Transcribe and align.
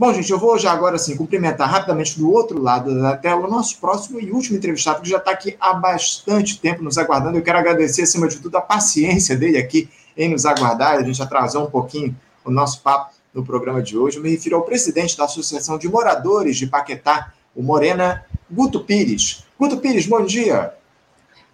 Bom, 0.00 0.14
gente, 0.14 0.30
eu 0.30 0.38
vou 0.38 0.58
já 0.58 0.72
agora 0.72 0.96
assim 0.96 1.14
cumprimentar 1.14 1.68
rapidamente 1.68 2.18
do 2.18 2.32
outro 2.32 2.58
lado 2.58 2.98
da 3.02 3.18
tela 3.18 3.46
o 3.46 3.50
nosso 3.50 3.78
próximo 3.78 4.18
e 4.18 4.32
último 4.32 4.56
entrevistado, 4.56 5.02
que 5.02 5.10
já 5.10 5.18
está 5.18 5.30
aqui 5.30 5.58
há 5.60 5.74
bastante 5.74 6.58
tempo 6.58 6.82
nos 6.82 6.96
aguardando. 6.96 7.36
Eu 7.36 7.42
quero 7.42 7.58
agradecer, 7.58 8.00
acima 8.00 8.26
de 8.26 8.38
tudo, 8.38 8.56
a 8.56 8.62
paciência 8.62 9.36
dele 9.36 9.58
aqui 9.58 9.90
em 10.16 10.30
nos 10.30 10.46
aguardar. 10.46 10.94
A 10.94 11.02
gente 11.02 11.20
atrasou 11.20 11.66
um 11.66 11.70
pouquinho 11.70 12.16
o 12.42 12.50
nosso 12.50 12.80
papo 12.80 13.12
no 13.34 13.44
programa 13.44 13.82
de 13.82 13.94
hoje. 13.94 14.16
Eu 14.16 14.22
me 14.22 14.30
refiro 14.30 14.56
ao 14.56 14.62
presidente 14.62 15.18
da 15.18 15.24
Associação 15.24 15.76
de 15.76 15.86
Moradores 15.86 16.56
de 16.56 16.66
Paquetá, 16.66 17.34
o 17.54 17.62
Morena, 17.62 18.24
Guto 18.50 18.80
Pires. 18.80 19.44
Guto 19.58 19.76
Pires, 19.76 20.06
bom 20.06 20.24
dia. 20.24 20.72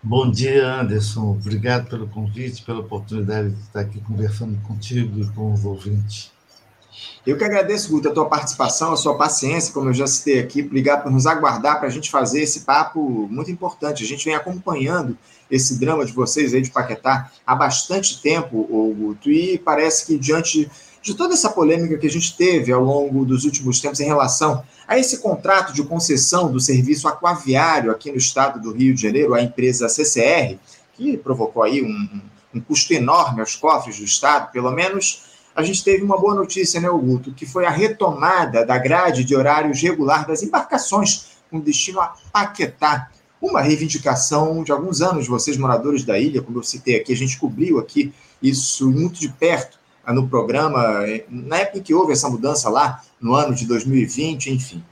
Bom 0.00 0.30
dia, 0.30 0.82
Anderson. 0.82 1.32
Obrigado 1.32 1.90
pelo 1.90 2.06
convite, 2.06 2.62
pela 2.62 2.78
oportunidade 2.78 3.50
de 3.50 3.60
estar 3.62 3.80
aqui 3.80 4.00
conversando 4.02 4.56
contigo 4.62 5.20
e 5.20 5.26
com 5.30 5.52
os 5.52 5.64
ouvintes. 5.64 6.35
Eu 7.26 7.36
que 7.36 7.44
agradeço, 7.44 7.90
Guto, 7.90 8.08
a 8.08 8.12
tua 8.12 8.26
participação, 8.26 8.92
a 8.92 8.96
sua 8.96 9.16
paciência, 9.16 9.74
como 9.74 9.88
eu 9.88 9.94
já 9.94 10.06
citei 10.06 10.38
aqui, 10.38 10.62
obrigado 10.62 11.02
por 11.02 11.10
nos 11.10 11.26
aguardar 11.26 11.78
para 11.78 11.88
a 11.88 11.90
gente 11.90 12.10
fazer 12.10 12.40
esse 12.40 12.60
papo 12.60 13.00
muito 13.28 13.50
importante. 13.50 14.04
A 14.04 14.06
gente 14.06 14.24
vem 14.24 14.34
acompanhando 14.34 15.18
esse 15.50 15.78
drama 15.78 16.04
de 16.04 16.12
vocês 16.12 16.54
aí 16.54 16.62
de 16.62 16.70
Paquetá 16.70 17.30
há 17.44 17.54
bastante 17.54 18.22
tempo, 18.22 18.62
Guto, 18.96 19.30
e 19.30 19.58
parece 19.58 20.06
que 20.06 20.18
diante 20.18 20.70
de 21.02 21.14
toda 21.14 21.34
essa 21.34 21.50
polêmica 21.50 21.96
que 21.98 22.06
a 22.06 22.10
gente 22.10 22.36
teve 22.36 22.72
ao 22.72 22.82
longo 22.82 23.24
dos 23.24 23.44
últimos 23.44 23.80
tempos 23.80 24.00
em 24.00 24.06
relação 24.06 24.64
a 24.88 24.98
esse 24.98 25.18
contrato 25.18 25.72
de 25.72 25.84
concessão 25.84 26.50
do 26.50 26.58
serviço 26.58 27.06
aquaviário 27.06 27.92
aqui 27.92 28.10
no 28.10 28.16
estado 28.16 28.60
do 28.60 28.72
Rio 28.72 28.92
de 28.92 29.02
Janeiro, 29.02 29.34
a 29.34 29.42
empresa 29.42 29.88
CCR, 29.88 30.58
que 30.94 31.16
provocou 31.16 31.62
aí 31.62 31.82
um, 31.82 32.20
um 32.52 32.60
custo 32.60 32.92
enorme 32.92 33.40
aos 33.40 33.54
cofres 33.54 33.98
do 33.98 34.04
estado, 34.04 34.50
pelo 34.50 34.70
menos 34.72 35.25
a 35.56 35.62
gente 35.62 35.82
teve 35.82 36.04
uma 36.04 36.18
boa 36.18 36.34
notícia, 36.34 36.78
né, 36.78 36.86
Augusto, 36.86 37.32
que 37.32 37.46
foi 37.46 37.64
a 37.64 37.70
retomada 37.70 38.64
da 38.64 38.76
grade 38.76 39.24
de 39.24 39.34
horários 39.34 39.80
regular 39.80 40.26
das 40.26 40.42
embarcações 40.42 41.38
com 41.50 41.58
destino 41.58 41.98
a 41.98 42.14
Paquetá. 42.30 43.10
Uma 43.40 43.62
reivindicação 43.62 44.62
de 44.62 44.70
alguns 44.70 45.00
anos, 45.00 45.26
vocês 45.26 45.56
moradores 45.56 46.04
da 46.04 46.18
ilha, 46.18 46.42
como 46.42 46.58
eu 46.58 46.62
citei 46.62 46.96
aqui, 46.96 47.10
a 47.10 47.16
gente 47.16 47.38
cobriu 47.38 47.78
aqui 47.78 48.12
isso 48.42 48.90
muito 48.90 49.18
de 49.18 49.30
perto 49.30 49.78
ah, 50.04 50.12
no 50.12 50.28
programa, 50.28 50.82
na 51.30 51.58
época 51.58 51.80
que 51.80 51.94
houve 51.94 52.12
essa 52.12 52.28
mudança 52.28 52.68
lá, 52.68 53.02
no 53.18 53.34
ano 53.34 53.54
de 53.54 53.66
2020, 53.66 54.50
enfim. 54.52 54.84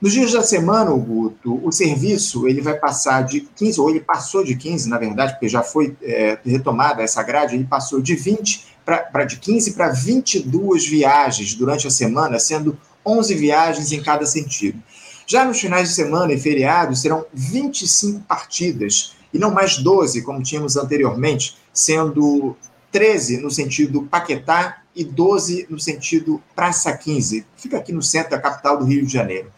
Nos 0.00 0.12
dias 0.12 0.32
da 0.32 0.42
semana, 0.42 0.90
Guto, 0.90 1.60
o 1.64 1.70
serviço 1.70 2.48
ele 2.48 2.60
vai 2.60 2.74
passar 2.74 3.22
de 3.22 3.42
15, 3.42 3.80
ou 3.80 3.90
ele 3.90 4.00
passou 4.00 4.42
de 4.42 4.56
15, 4.56 4.88
na 4.88 4.98
verdade, 4.98 5.32
porque 5.34 5.48
já 5.48 5.62
foi 5.62 5.96
é, 6.02 6.38
retomada 6.44 7.02
essa 7.02 7.22
grade, 7.22 7.54
ele 7.54 7.64
passou 7.64 8.00
de 8.00 8.16
20 8.16 8.69
para 8.84 9.24
de 9.24 9.38
15 9.38 9.72
para 9.72 9.88
22 9.88 10.86
viagens 10.86 11.54
durante 11.54 11.86
a 11.86 11.90
semana, 11.90 12.38
sendo 12.38 12.76
11 13.04 13.34
viagens 13.34 13.92
em 13.92 14.02
cada 14.02 14.26
sentido. 14.26 14.82
Já 15.26 15.44
nos 15.44 15.60
finais 15.60 15.88
de 15.88 15.94
semana 15.94 16.32
e 16.32 16.40
feriados 16.40 17.00
serão 17.00 17.24
25 17.32 18.20
partidas 18.20 19.14
e 19.32 19.38
não 19.38 19.50
mais 19.50 19.78
12, 19.78 20.22
como 20.22 20.42
tínhamos 20.42 20.76
anteriormente, 20.76 21.56
sendo 21.72 22.56
13 22.90 23.38
no 23.38 23.50
sentido 23.50 24.02
Paquetá 24.02 24.82
e 24.94 25.04
12 25.04 25.66
no 25.70 25.78
sentido 25.78 26.42
Praça 26.54 26.96
15. 26.96 27.46
Fica 27.56 27.78
aqui 27.78 27.92
no 27.92 28.02
centro 28.02 28.32
da 28.32 28.40
capital 28.40 28.78
do 28.78 28.84
Rio 28.84 29.06
de 29.06 29.12
Janeiro. 29.12 29.52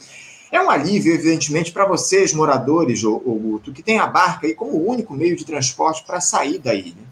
É 0.50 0.60
um 0.60 0.68
alívio, 0.68 1.14
evidentemente, 1.14 1.72
para 1.72 1.86
vocês, 1.86 2.34
moradores, 2.34 3.02
Guto, 3.02 3.72
que 3.72 3.82
tem 3.82 3.98
a 3.98 4.06
barca 4.06 4.46
aí 4.46 4.54
como 4.54 4.72
o 4.72 4.86
único 4.86 5.14
meio 5.14 5.34
de 5.34 5.46
transporte 5.46 6.04
para 6.04 6.20
sair 6.20 6.58
da 6.58 6.74
ilha. 6.74 7.02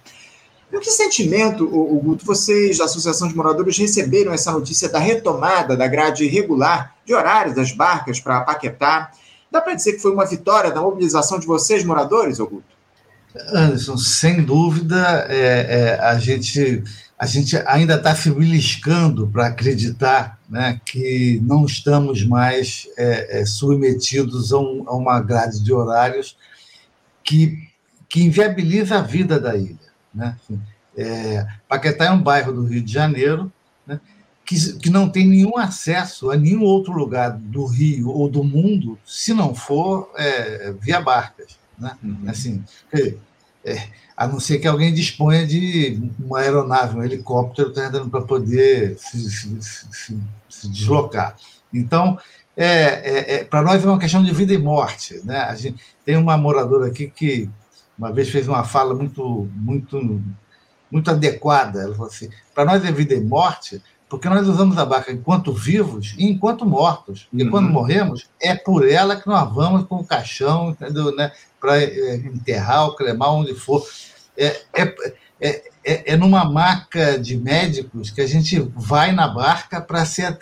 E 0.72 0.78
que 0.78 0.90
sentimento, 0.90 1.64
o 1.64 1.98
Guto, 2.00 2.24
vocês 2.24 2.78
da 2.78 2.84
Associação 2.84 3.26
de 3.26 3.34
Moradores 3.34 3.76
receberam 3.76 4.32
essa 4.32 4.52
notícia 4.52 4.88
da 4.88 5.00
retomada 5.00 5.76
da 5.76 5.88
grade 5.88 6.26
regular 6.28 6.94
de 7.04 7.12
horários 7.12 7.56
das 7.56 7.72
barcas 7.72 8.20
para 8.20 8.42
Paquetá? 8.42 9.10
Dá 9.50 9.60
para 9.60 9.74
dizer 9.74 9.94
que 9.94 9.98
foi 9.98 10.12
uma 10.12 10.24
vitória 10.24 10.70
da 10.70 10.80
mobilização 10.80 11.40
de 11.40 11.46
vocês, 11.46 11.84
moradores, 11.84 12.38
Guto? 12.38 12.62
Anderson, 13.52 13.96
sem 13.96 14.42
dúvida, 14.42 15.26
é, 15.28 15.36
é, 15.38 16.00
a, 16.00 16.18
gente, 16.18 16.82
a 17.18 17.26
gente 17.26 17.56
ainda 17.66 17.94
está 17.94 18.14
se 18.14 18.30
beliscando 18.30 19.26
para 19.28 19.46
acreditar 19.46 20.38
né, 20.48 20.80
que 20.84 21.40
não 21.44 21.64
estamos 21.64 22.24
mais 22.24 22.88
é, 22.96 23.40
é, 23.40 23.46
submetidos 23.46 24.52
a, 24.52 24.58
um, 24.58 24.84
a, 24.86 24.96
uma 24.96 25.20
grade 25.20 25.62
de 25.62 25.72
horários 25.72 26.36
que, 27.22 27.68
que 28.08 28.22
inviabiliza 28.22 28.98
a 28.98 29.02
vida 29.02 29.38
da 29.38 29.56
ilha. 29.56 29.89
Né? 30.14 30.36
É, 30.96 31.46
Paquetá 31.68 32.06
é 32.06 32.10
um 32.10 32.22
bairro 32.22 32.52
do 32.52 32.64
Rio 32.64 32.82
de 32.82 32.92
Janeiro 32.92 33.52
né, 33.86 34.00
que, 34.44 34.72
que 34.78 34.90
não 34.90 35.08
tem 35.08 35.26
nenhum 35.26 35.56
acesso 35.56 36.30
a 36.30 36.36
nenhum 36.36 36.62
outro 36.62 36.92
lugar 36.92 37.30
do 37.30 37.64
Rio 37.66 38.10
ou 38.10 38.28
do 38.28 38.42
mundo 38.42 38.98
se 39.06 39.32
não 39.32 39.54
for 39.54 40.10
é, 40.16 40.72
via 40.80 41.00
barcas. 41.00 41.58
Né? 41.78 41.96
Uhum. 42.02 42.24
Assim, 42.26 42.64
é, 43.64 43.88
a 44.16 44.26
não 44.26 44.38
ser 44.38 44.58
que 44.58 44.68
alguém 44.68 44.92
disponha 44.92 45.46
de 45.46 45.98
uma 46.18 46.40
aeronave, 46.40 46.98
um 46.98 47.02
helicóptero 47.02 47.72
para 48.10 48.20
poder 48.22 48.96
se, 48.98 49.30
se, 49.30 49.62
se, 49.62 50.18
se, 50.48 50.68
deslocar. 50.68 51.36
Então, 51.72 52.18
é, 52.56 52.66
é, 52.66 53.34
é 53.36 53.44
para 53.44 53.62
nós 53.62 53.82
é 53.82 53.86
uma 53.86 53.98
questão 53.98 54.22
de 54.22 54.32
vida 54.34 54.52
e 54.52 54.58
morte. 54.58 55.20
Né? 55.24 55.38
A 55.38 55.54
gente 55.54 55.82
tem 56.04 56.16
uma 56.16 56.36
moradora 56.36 56.88
aqui 56.88 57.08
que 57.08 57.48
uma 58.00 58.10
vez 58.10 58.30
fez 58.30 58.48
uma 58.48 58.64
fala 58.64 58.94
muito, 58.94 59.46
muito, 59.54 60.22
muito 60.90 61.10
adequada. 61.10 61.82
Ela 61.82 61.94
falou 61.94 62.08
assim: 62.08 62.30
para 62.54 62.64
nós 62.64 62.82
é 62.82 62.90
vida 62.90 63.12
e 63.12 63.20
morte, 63.20 63.82
porque 64.08 64.26
nós 64.26 64.48
usamos 64.48 64.78
a 64.78 64.86
barca 64.86 65.12
enquanto 65.12 65.52
vivos 65.52 66.14
e 66.16 66.24
enquanto 66.24 66.64
mortos. 66.64 67.28
E 67.30 67.44
uhum. 67.44 67.50
quando 67.50 67.68
morremos, 67.68 68.30
é 68.40 68.54
por 68.54 68.88
ela 68.88 69.16
que 69.16 69.28
nós 69.28 69.52
vamos 69.52 69.86
com 69.86 69.96
o 69.96 70.04
caixão 70.04 70.74
né, 71.14 71.30
para 71.60 71.82
é, 71.82 72.14
enterrar 72.16 72.86
ou 72.86 72.96
cremar 72.96 73.34
onde 73.34 73.54
for. 73.54 73.86
É, 74.34 74.62
é, 74.74 74.94
é, 75.42 75.70
é, 75.84 76.12
é, 76.12 76.16
numa 76.16 76.44
maca 76.44 77.18
de 77.18 77.36
médicos 77.36 78.10
que 78.10 78.22
a 78.22 78.26
gente 78.26 78.58
vai 78.74 79.12
na 79.12 79.28
barca 79.28 79.78
para 79.80 80.06
ser 80.06 80.38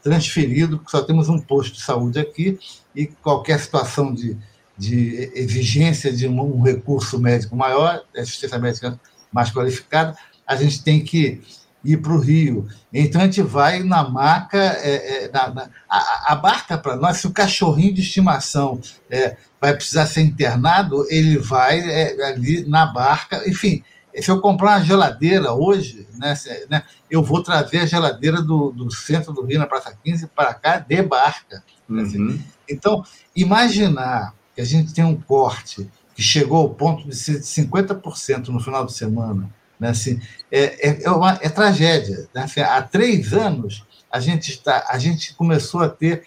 transferido, 0.00 0.78
porque 0.78 0.92
só 0.92 1.02
temos 1.02 1.28
um 1.28 1.40
posto 1.40 1.74
de 1.74 1.82
saúde 1.82 2.20
aqui 2.20 2.58
e 2.94 3.06
qualquer 3.06 3.58
situação 3.58 4.14
de 4.14 4.36
de 4.76 5.30
exigência 5.34 6.12
de 6.12 6.26
um 6.28 6.62
recurso 6.62 7.18
médico 7.18 7.56
maior, 7.56 8.02
assistência 8.16 8.58
médica 8.58 8.98
mais 9.32 9.50
qualificada, 9.50 10.16
a 10.46 10.56
gente 10.56 10.82
tem 10.82 11.02
que 11.02 11.40
ir 11.84 11.98
para 11.98 12.12
o 12.12 12.18
Rio. 12.18 12.66
Então 12.92 13.20
a 13.20 13.24
gente 13.24 13.42
vai 13.42 13.82
na 13.82 14.08
maca, 14.08 14.58
é, 14.58 15.24
é, 15.24 15.30
na, 15.30 15.50
na, 15.50 15.70
a, 15.88 16.32
a, 16.32 16.36
barca 16.36 16.78
para 16.78 16.96
nós, 16.96 17.18
se 17.18 17.26
o 17.26 17.32
cachorrinho 17.32 17.92
de 17.92 18.00
estimação 18.00 18.80
é, 19.10 19.36
vai 19.60 19.74
precisar 19.74 20.06
ser 20.06 20.22
internado, 20.22 21.06
ele 21.10 21.38
vai 21.38 21.78
é, 21.80 22.26
ali 22.26 22.66
na 22.66 22.86
barca, 22.86 23.48
enfim. 23.48 23.82
Se 24.20 24.30
eu 24.30 24.40
comprar 24.40 24.78
uma 24.78 24.84
geladeira 24.84 25.52
hoje, 25.52 26.06
né, 26.16 26.36
se, 26.36 26.66
né, 26.70 26.84
eu 27.10 27.22
vou 27.22 27.42
trazer 27.42 27.80
a 27.80 27.86
geladeira 27.86 28.40
do, 28.40 28.70
do 28.70 28.90
centro 28.90 29.32
do 29.32 29.44
Rio, 29.44 29.58
na 29.58 29.66
Praça 29.66 29.96
15, 30.04 30.28
para 30.28 30.54
cá 30.54 30.78
de 30.78 31.02
barca. 31.02 31.64
Uhum. 31.88 32.40
Então, 32.68 33.04
imaginar 33.34 34.32
que 34.54 34.60
a 34.60 34.64
gente 34.64 34.94
tem 34.94 35.04
um 35.04 35.16
corte 35.16 35.90
que 36.14 36.22
chegou 36.22 36.58
ao 36.58 36.70
ponto 36.70 37.08
de 37.08 37.16
ser 37.16 37.40
de 37.40 37.46
50% 37.46 38.48
no 38.48 38.60
final 38.60 38.86
de 38.86 38.92
semana, 38.92 39.50
né? 39.78 39.88
assim, 39.88 40.20
é, 40.50 40.88
é, 40.88 41.02
é, 41.04 41.10
uma, 41.10 41.38
é 41.42 41.48
tragédia. 41.48 42.28
Né? 42.32 42.42
Assim, 42.42 42.60
há 42.60 42.80
três 42.82 43.32
anos, 43.32 43.84
a 44.10 44.20
gente, 44.20 44.52
está, 44.52 44.86
a 44.88 44.98
gente 44.98 45.34
começou 45.34 45.82
a 45.82 45.88
ter 45.88 46.24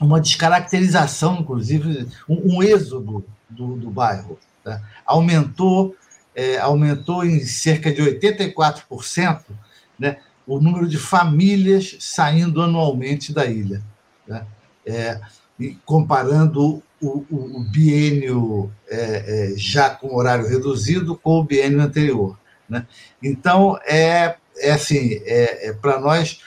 uma 0.00 0.20
descaracterização, 0.20 1.40
inclusive, 1.40 2.08
um, 2.26 2.56
um 2.56 2.62
êxodo 2.62 3.24
do, 3.48 3.76
do 3.76 3.90
bairro. 3.90 4.38
Tá? 4.64 4.80
Aumentou, 5.04 5.94
é, 6.34 6.58
aumentou 6.58 7.24
em 7.24 7.44
cerca 7.44 7.92
de 7.92 8.00
84% 8.00 9.42
né, 9.98 10.16
o 10.46 10.58
número 10.58 10.88
de 10.88 10.96
famílias 10.96 11.96
saindo 12.00 12.62
anualmente 12.62 13.30
da 13.30 13.44
ilha. 13.44 13.82
Tá? 14.26 14.46
É, 14.86 15.20
comparando 15.84 16.82
o, 17.00 17.08
o, 17.30 17.60
o 17.60 17.64
biênio 17.64 18.70
é, 18.88 19.52
é, 19.52 19.54
já 19.56 19.90
com 19.90 20.14
horário 20.14 20.48
reduzido 20.48 21.16
com 21.16 21.40
o 21.40 21.44
biênio 21.44 21.80
anterior. 21.80 22.38
Né? 22.68 22.86
Então, 23.22 23.78
é, 23.84 24.36
é 24.58 24.72
assim, 24.72 25.20
é, 25.24 25.68
é 25.68 25.72
para 25.72 25.98
nós, 26.00 26.40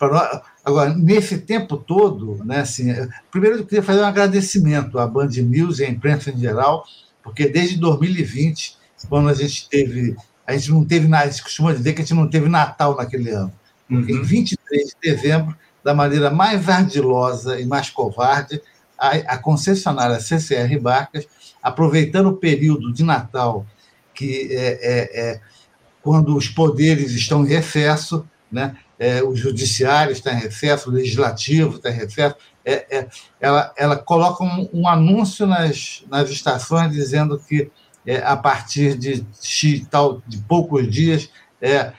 nós. 0.00 0.42
Agora, 0.64 0.94
nesse 0.94 1.38
tempo 1.38 1.76
todo, 1.76 2.44
né, 2.44 2.60
assim, 2.60 2.92
primeiro 3.30 3.58
eu 3.58 3.66
queria 3.66 3.82
fazer 3.82 4.00
um 4.00 4.06
agradecimento 4.06 4.98
à 4.98 5.06
Band 5.06 5.28
News 5.28 5.78
e 5.78 5.84
à 5.84 5.88
imprensa 5.88 6.30
em 6.30 6.38
geral, 6.38 6.84
porque 7.22 7.48
desde 7.48 7.78
2020, 7.78 8.76
quando 9.08 9.28
a 9.28 9.34
gente 9.34 9.68
teve. 9.68 10.16
A 10.46 10.56
gente 10.56 10.70
não 10.72 10.84
teve 10.84 11.06
nada, 11.06 11.24
a 11.24 11.30
gente 11.30 11.44
costuma 11.44 11.72
dizer 11.72 11.92
que 11.92 12.00
a 12.00 12.04
gente 12.04 12.14
não 12.14 12.28
teve 12.28 12.48
Natal 12.48 12.96
naquele 12.96 13.30
ano. 13.30 13.52
Uhum. 13.88 14.00
Em 14.00 14.20
23 14.22 14.88
de 14.88 14.94
dezembro, 15.00 15.56
da 15.82 15.94
maneira 15.94 16.30
mais 16.30 16.68
ardilosa 16.68 17.60
e 17.60 17.66
mais 17.66 17.90
covarde, 17.90 18.60
a, 18.98 19.10
a 19.10 19.38
concessionária 19.38 20.20
CCR 20.20 20.78
Barcas, 20.80 21.26
aproveitando 21.62 22.28
o 22.28 22.36
período 22.36 22.92
de 22.92 23.02
Natal, 23.02 23.66
que 24.14 24.48
é, 24.52 24.78
é, 24.82 25.20
é 25.20 25.40
quando 26.02 26.36
os 26.36 26.48
poderes 26.48 27.12
estão 27.12 27.44
em 27.44 27.48
recesso, 27.48 28.26
né, 28.50 28.76
é, 28.98 29.22
o 29.22 29.34
judiciário 29.34 30.12
está 30.12 30.32
em 30.32 30.38
recesso, 30.38 30.90
o 30.90 30.92
legislativo 30.92 31.76
está 31.76 31.90
em 31.90 31.94
recesso. 31.94 32.36
É, 32.64 32.98
é, 32.98 33.08
ela, 33.40 33.72
ela 33.76 33.96
coloca 33.96 34.44
um, 34.44 34.68
um, 34.72 34.88
anúncio 34.88 35.46
nas, 35.46 36.04
nas 36.10 36.28
estações 36.28 36.92
dizendo 36.92 37.38
que 37.38 37.70
é, 38.06 38.18
a 38.18 38.36
partir 38.36 38.98
de, 38.98 39.24
tal, 39.90 40.22
de 40.26 40.36
poucos 40.38 40.90
dias 40.90 41.30
é, 41.60 41.92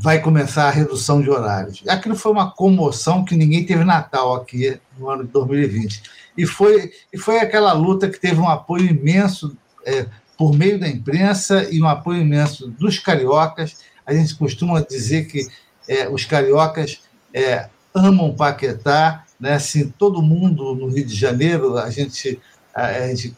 vai 0.00 0.20
começar 0.20 0.68
a 0.68 0.70
redução 0.70 1.20
de 1.20 1.28
horários. 1.28 1.82
Aquilo 1.88 2.14
foi 2.14 2.30
uma 2.30 2.52
comoção 2.52 3.24
que 3.24 3.36
ninguém 3.36 3.66
teve 3.66 3.84
Natal 3.84 4.34
aqui 4.34 4.80
no 4.96 5.10
ano 5.10 5.24
de 5.24 5.30
2020. 5.32 6.02
E 6.36 6.46
foi, 6.46 6.92
e 7.12 7.18
foi 7.18 7.40
aquela 7.40 7.72
luta 7.72 8.08
que 8.08 8.20
teve 8.20 8.40
um 8.40 8.48
apoio 8.48 8.86
imenso 8.86 9.56
é, 9.84 10.06
por 10.36 10.56
meio 10.56 10.78
da 10.78 10.88
imprensa 10.88 11.68
e 11.68 11.82
um 11.82 11.88
apoio 11.88 12.22
imenso 12.22 12.68
dos 12.68 13.00
cariocas. 13.00 13.78
A 14.06 14.14
gente 14.14 14.36
costuma 14.36 14.80
dizer 14.80 15.26
que 15.26 15.48
é, 15.88 16.08
os 16.08 16.24
cariocas 16.24 17.00
é, 17.34 17.68
amam 17.92 18.36
Paquetá, 18.36 19.24
né? 19.40 19.54
Assim, 19.54 19.88
todo 19.98 20.22
mundo 20.22 20.76
no 20.76 20.86
Rio 20.86 21.04
de 21.04 21.14
Janeiro, 21.14 21.76
a 21.76 21.90
gente, 21.90 22.40
a, 22.72 22.86
a 22.86 23.08
gente 23.08 23.34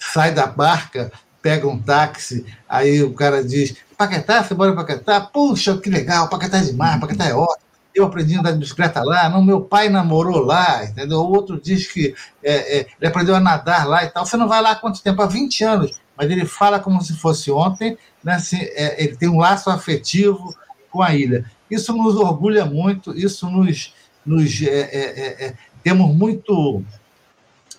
sai 0.00 0.34
da 0.34 0.46
barca, 0.46 1.12
pega 1.40 1.68
um 1.68 1.80
táxi, 1.80 2.44
aí 2.68 3.04
o 3.04 3.14
cara 3.14 3.44
diz, 3.44 3.76
Paquetá, 3.96 4.44
você 4.44 4.54
mora 4.54 4.72
em 4.72 4.74
Paquetá? 4.74 5.20
Puxa, 5.20 5.76
que 5.78 5.88
legal, 5.88 6.28
Paquetá 6.28 6.58
é 6.58 6.62
demais, 6.62 7.00
Paquetá 7.00 7.24
é 7.24 7.34
ótimo. 7.34 7.66
Eu 7.94 8.04
aprendi 8.04 8.36
a 8.36 8.40
andar 8.40 8.52
de 8.52 8.58
bicicleta 8.58 9.02
lá, 9.02 9.28
não, 9.30 9.42
meu 9.42 9.62
pai 9.62 9.88
namorou 9.88 10.40
lá, 10.40 10.84
entendeu? 10.84 11.18
O 11.20 11.32
outro 11.32 11.58
diz 11.58 11.90
que 11.90 12.14
é, 12.44 12.80
é, 12.80 12.86
ele 13.00 13.08
aprendeu 13.08 13.34
a 13.34 13.40
nadar 13.40 13.86
lá 13.88 14.04
e 14.04 14.10
tal. 14.10 14.26
Você 14.26 14.36
não 14.36 14.46
vai 14.46 14.60
lá 14.60 14.72
há 14.72 14.76
quanto 14.76 15.02
tempo? 15.02 15.22
Há 15.22 15.26
20 15.26 15.64
anos. 15.64 15.98
Mas 16.14 16.30
ele 16.30 16.44
fala 16.44 16.78
como 16.78 17.02
se 17.02 17.14
fosse 17.14 17.50
ontem, 17.50 17.96
né? 18.22 18.34
Assim, 18.34 18.58
é, 18.60 19.02
ele 19.02 19.16
tem 19.16 19.30
um 19.30 19.38
laço 19.38 19.70
afetivo 19.70 20.54
com 20.90 21.02
a 21.02 21.14
ilha. 21.14 21.50
Isso 21.70 21.94
nos 21.94 22.16
orgulha 22.16 22.66
muito, 22.66 23.16
isso 23.16 23.48
nos. 23.48 23.94
nos 24.24 24.62
é, 24.62 24.66
é, 24.66 25.46
é, 25.46 25.54
temos 25.82 26.14
muito. 26.14 26.82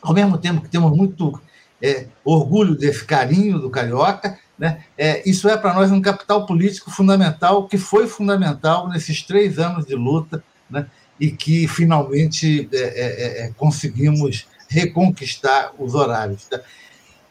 Ao 0.02 0.14
mesmo 0.14 0.40
tempo 0.40 0.62
que 0.62 0.70
temos 0.70 0.96
muito 0.98 1.40
orgulho 2.26 2.76
desse 2.76 3.06
carinho 3.06 3.60
do 3.60 3.70
carioca, 3.70 4.40
né? 4.58 4.84
É, 4.98 5.28
isso 5.30 5.48
é 5.48 5.56
para 5.56 5.74
nós 5.74 5.92
um 5.92 6.02
capital 6.02 6.46
político 6.46 6.90
fundamental, 6.90 7.68
que 7.68 7.78
foi 7.78 8.08
fundamental 8.08 8.90
nesses 8.90 9.22
três 9.22 9.60
anos 9.60 9.86
de 9.86 9.96
luta, 9.96 10.44
né? 10.70 10.88
e 11.20 11.32
que 11.32 11.68
finalmente 11.68 12.70
é, 12.72 12.78
é, 12.78 13.46
é 13.46 13.52
conseguimos 13.58 14.48
reconquistar 14.70 15.74
os 15.78 15.96
horários. 15.96 16.46
Tá? 16.46 16.62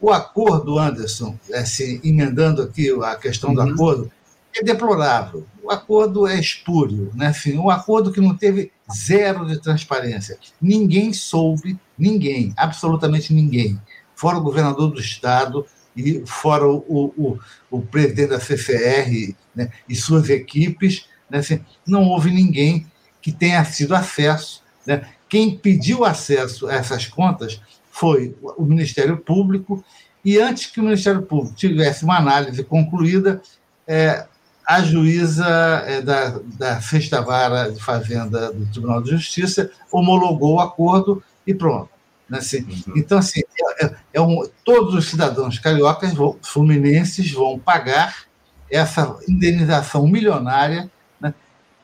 O 0.01 0.11
acordo, 0.11 0.79
Anderson, 0.79 1.39
assim, 1.55 2.01
emendando 2.05 2.63
aqui 2.63 2.91
a 3.03 3.17
questão 3.17 3.55
do 3.55 3.61
uhum. 3.61 3.73
acordo, 3.73 4.13
é 4.55 4.63
deplorável. 4.63 5.47
O 5.63 5.71
acordo 5.71 6.27
é 6.27 6.39
espúrio, 6.39 7.11
né? 7.15 7.29
Assim, 7.29 7.59
um 7.59 7.69
acordo 7.69 8.13
que 8.13 8.21
não 8.21 8.37
teve 8.37 8.73
zero 8.93 9.47
de 9.47 9.61
transparência. 9.61 10.39
Ninguém 10.61 11.13
soube, 11.13 11.79
ninguém, 11.99 12.55
absolutamente 12.57 13.35
ninguém, 13.35 13.79
fora 14.15 14.39
o 14.39 14.43
governador 14.43 14.91
do 14.91 15.01
estado, 15.01 15.67
e 15.97 16.23
fora 16.27 16.67
o, 16.67 17.13
o, 17.17 17.39
o 17.71 17.81
presidente 17.81 18.31
da 18.31 18.41
CCR 18.41 19.35
né, 19.55 19.71
e 19.89 19.95
suas 19.95 20.29
equipes, 20.29 21.09
né, 21.31 21.39
assim, 21.39 21.61
não 21.87 22.05
houve 22.05 22.31
ninguém 22.31 22.87
que 23.23 23.33
tenha 23.33 23.65
sido 23.65 23.95
acesso. 23.95 24.63
Né? 24.87 25.07
Quem 25.29 25.57
pediu 25.57 26.05
acesso 26.05 26.69
a 26.69 26.75
essas 26.75 27.07
contas 27.07 27.61
foi 27.91 28.37
o 28.43 28.65
Ministério 28.65 29.17
Público, 29.17 29.83
e 30.25 30.39
antes 30.39 30.67
que 30.67 30.81
o 30.81 30.85
Ministério 30.85 31.23
Público 31.23 31.55
tivesse 31.57 32.05
uma 32.05 32.19
análise 32.19 32.63
concluída, 32.63 33.41
é, 33.87 34.27
a 34.67 34.83
juíza 34.83 35.47
é, 35.87 36.03
da, 36.03 36.41
da 36.59 36.81
Sexta 36.81 37.23
Vara 37.23 37.71
de 37.71 37.81
Fazenda 37.81 38.53
do 38.53 38.67
Tribunal 38.67 39.01
de 39.01 39.11
Justiça 39.11 39.71
homologou 39.91 40.57
o 40.57 40.61
acordo 40.61 41.23
e 41.47 41.55
pronto. 41.55 41.96
Né? 42.29 42.39
Assim, 42.39 42.63
uhum. 42.63 42.95
Então, 42.97 43.19
assim, 43.19 43.41
é, 43.81 43.87
é, 43.87 43.97
é 44.15 44.21
um, 44.21 44.49
todos 44.65 44.95
os 44.95 45.09
cidadãos 45.09 45.59
cariocas 45.59 46.13
vão, 46.13 46.39
fluminenses 46.43 47.31
vão 47.31 47.59
pagar 47.59 48.27
essa 48.71 49.17
indenização 49.29 50.07
milionária, 50.07 50.91
né? 51.21 51.33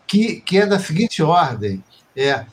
que, 0.06 0.41
que 0.41 0.59
é 0.59 0.67
da 0.67 0.79
seguinte 0.79 1.23
ordem: 1.23 1.83
é, 2.17 2.44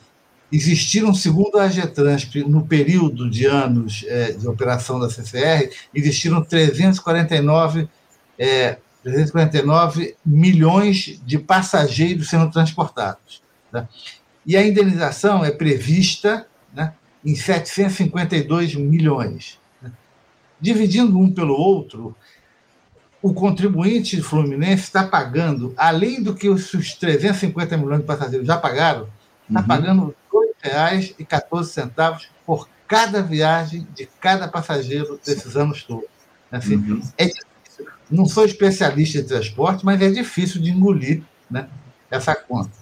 existiram, 0.52 1.12
segundo 1.12 1.58
a 1.58 1.68
Getransp, 1.68 2.44
no 2.44 2.66
período 2.66 3.28
de 3.28 3.46
anos 3.46 4.04
é, 4.06 4.32
de 4.32 4.46
operação 4.46 4.98
da 5.00 5.10
CCR, 5.10 5.70
existiram 5.92 6.42
349, 6.42 7.88
é, 8.38 8.78
349 9.02 10.16
milhões 10.24 11.20
de 11.24 11.38
passageiros 11.38 12.28
sendo 12.28 12.50
transportados. 12.50 13.42
Né? 13.72 13.88
E 14.46 14.56
a 14.56 14.66
indenização 14.66 15.44
é 15.44 15.50
prevista 15.50 16.46
né, 16.72 16.94
em 17.24 17.34
752 17.34 18.74
milhões. 18.74 19.58
Dividindo 20.60 21.18
um 21.18 21.32
pelo 21.32 21.54
outro, 21.54 22.14
o 23.22 23.32
contribuinte 23.32 24.20
fluminense 24.22 24.84
está 24.84 25.06
pagando, 25.06 25.74
além 25.76 26.22
do 26.22 26.34
que 26.34 26.48
os 26.48 26.70
350 26.70 27.76
milhões 27.76 28.00
de 28.00 28.06
passageiros 28.06 28.46
já 28.46 28.56
pagaram, 28.56 29.08
está 29.48 29.60
uhum. 29.60 29.66
pagando 29.66 30.14
R$ 30.32 30.70
2,14 30.70 32.26
por 32.46 32.68
cada 32.86 33.22
viagem 33.22 33.86
de 33.94 34.06
cada 34.20 34.48
passageiro 34.48 35.20
desses 35.24 35.56
anos 35.56 35.82
todos. 35.84 36.08
Assim, 36.50 36.76
uhum. 36.76 37.00
é 37.16 37.30
não 38.10 38.26
sou 38.26 38.44
especialista 38.44 39.18
em 39.18 39.24
transporte, 39.24 39.84
mas 39.84 40.02
é 40.02 40.10
difícil 40.10 40.60
de 40.60 40.70
engolir 40.70 41.22
né, 41.48 41.68
essa 42.10 42.34
conta. 42.34 42.79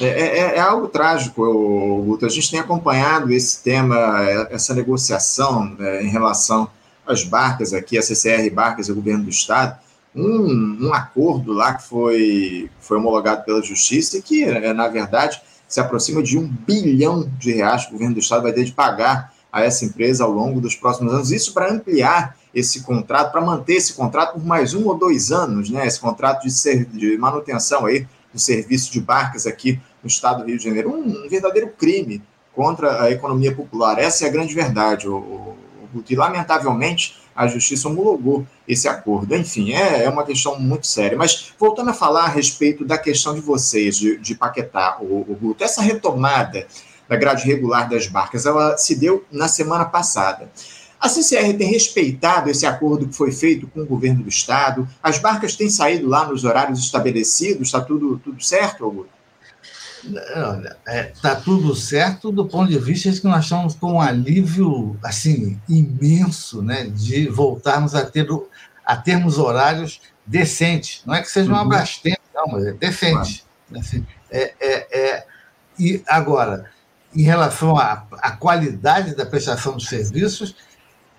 É, 0.00 0.06
é, 0.06 0.38
é, 0.56 0.60
algo 0.60 0.88
trágico, 0.88 2.02
Guto. 2.02 2.26
A 2.26 2.28
gente 2.28 2.50
tem 2.50 2.60
acompanhado 2.60 3.32
esse 3.32 3.62
tema, 3.62 4.22
essa 4.50 4.74
negociação 4.74 5.74
né, 5.78 6.02
em 6.02 6.08
relação 6.08 6.70
às 7.06 7.24
barcas 7.24 7.72
aqui, 7.72 7.96
a 7.96 8.02
CCR 8.02 8.50
Barcas 8.52 8.88
e 8.88 8.92
o 8.92 8.94
governo 8.94 9.24
do 9.24 9.30
Estado. 9.30 9.78
Um, 10.14 10.88
um 10.88 10.94
acordo 10.94 11.52
lá 11.52 11.74
que 11.74 11.84
foi, 11.84 12.70
foi 12.80 12.98
homologado 12.98 13.44
pela 13.44 13.62
Justiça 13.62 14.18
e 14.18 14.22
que, 14.22 14.44
é, 14.44 14.72
na 14.72 14.88
verdade, 14.88 15.40
se 15.66 15.80
aproxima 15.80 16.22
de 16.22 16.38
um 16.38 16.46
bilhão 16.46 17.30
de 17.38 17.52
reais 17.52 17.84
que 17.84 17.90
o 17.90 17.92
governo 17.92 18.14
do 18.14 18.20
Estado 18.20 18.42
vai 18.42 18.52
ter 18.52 18.64
de 18.64 18.72
pagar 18.72 19.32
a 19.50 19.62
essa 19.62 19.84
empresa 19.84 20.24
ao 20.24 20.30
longo 20.30 20.60
dos 20.60 20.74
próximos 20.74 21.12
anos. 21.12 21.30
Isso 21.30 21.52
para 21.52 21.72
ampliar 21.72 22.36
esse 22.54 22.82
contrato, 22.82 23.32
para 23.32 23.40
manter 23.40 23.74
esse 23.74 23.94
contrato 23.94 24.34
por 24.34 24.44
mais 24.44 24.74
um 24.74 24.86
ou 24.86 24.96
dois 24.96 25.30
anos, 25.30 25.70
né? 25.70 25.86
Esse 25.86 26.00
contrato 26.00 26.42
de, 26.42 26.50
ser, 26.50 26.84
de 26.86 27.16
manutenção 27.16 27.86
aí 27.86 28.06
do 28.32 28.38
serviço 28.38 28.92
de 28.92 29.00
barcas 29.00 29.46
aqui 29.46 29.80
no 30.02 30.08
estado 30.08 30.42
do 30.42 30.48
Rio 30.48 30.58
de 30.58 30.64
Janeiro. 30.64 30.90
Um, 30.90 31.24
um 31.24 31.28
verdadeiro 31.28 31.68
crime 31.68 32.22
contra 32.54 33.02
a 33.02 33.10
economia 33.10 33.54
popular. 33.54 33.98
Essa 33.98 34.24
é 34.24 34.28
a 34.28 34.32
grande 34.32 34.54
verdade, 34.54 35.08
o, 35.08 35.56
e 36.08 36.16
lamentavelmente 36.16 37.16
a 37.34 37.46
justiça 37.46 37.88
homologou 37.88 38.44
esse 38.66 38.88
acordo. 38.88 39.34
Enfim, 39.34 39.72
é, 39.72 40.04
é, 40.04 40.08
uma 40.08 40.24
questão 40.24 40.58
muito 40.58 40.86
séria. 40.86 41.16
Mas 41.16 41.52
voltando 41.58 41.90
a 41.90 41.94
falar 41.94 42.24
a 42.24 42.28
respeito 42.28 42.84
da 42.84 42.98
questão 42.98 43.32
de 43.32 43.40
vocês, 43.40 43.96
de, 43.96 44.18
de 44.18 44.36
o, 45.00 45.04
o 45.20 45.38
Guto, 45.40 45.62
essa 45.62 45.80
retomada 45.80 46.66
da 47.08 47.16
grade 47.16 47.46
regular 47.46 47.88
das 47.88 48.06
barcas, 48.06 48.44
ela 48.44 48.76
se 48.76 48.96
deu 48.96 49.24
na 49.30 49.48
semana 49.48 49.84
passada. 49.84 50.50
A 51.00 51.08
CCR 51.08 51.56
tem 51.56 51.70
respeitado 51.70 52.50
esse 52.50 52.66
acordo 52.66 53.06
que 53.06 53.14
foi 53.14 53.30
feito 53.30 53.66
com 53.68 53.80
o 53.80 53.86
governo 53.86 54.24
do 54.24 54.28
estado? 54.28 54.88
As 55.02 55.18
barcas 55.18 55.54
têm 55.54 55.70
saído 55.70 56.08
lá 56.08 56.26
nos 56.26 56.44
horários 56.44 56.80
estabelecidos? 56.80 57.68
Está 57.68 57.80
tudo, 57.80 58.18
tudo 58.18 58.42
certo, 58.42 58.84
Augusto? 58.84 59.18
Está 60.04 60.76
é, 60.86 61.02
tá 61.20 61.36
tudo 61.36 61.74
certo 61.74 62.32
do 62.32 62.46
ponto 62.46 62.70
de 62.70 62.78
vista 62.78 63.10
de 63.10 63.20
que 63.20 63.26
nós 63.26 63.44
estamos 63.44 63.74
com 63.74 63.94
um 63.94 64.00
alívio 64.00 64.96
assim 65.02 65.60
imenso 65.68 66.62
né, 66.62 66.84
de 66.84 67.28
voltarmos 67.28 67.94
a, 67.94 68.04
ter, 68.04 68.26
a 68.84 68.96
termos 68.96 69.38
horários 69.38 70.00
decentes. 70.24 71.02
Não 71.04 71.14
é 71.14 71.22
que 71.22 71.30
seja 71.30 71.50
uma 71.50 71.62
uhum. 71.62 71.68
Não, 71.68 72.46
mas 72.52 72.66
é 72.66 72.72
decente. 72.72 73.44
Claro. 73.68 73.80
Assim, 73.80 74.06
é, 74.30 74.54
é, 74.60 74.98
é, 74.98 75.26
e 75.78 76.02
agora, 76.06 76.70
em 77.14 77.22
relação 77.22 77.76
à, 77.76 78.06
à 78.12 78.30
qualidade 78.32 79.14
da 79.14 79.26
prestação 79.26 79.74
dos 79.74 79.86
serviços, 79.86 80.54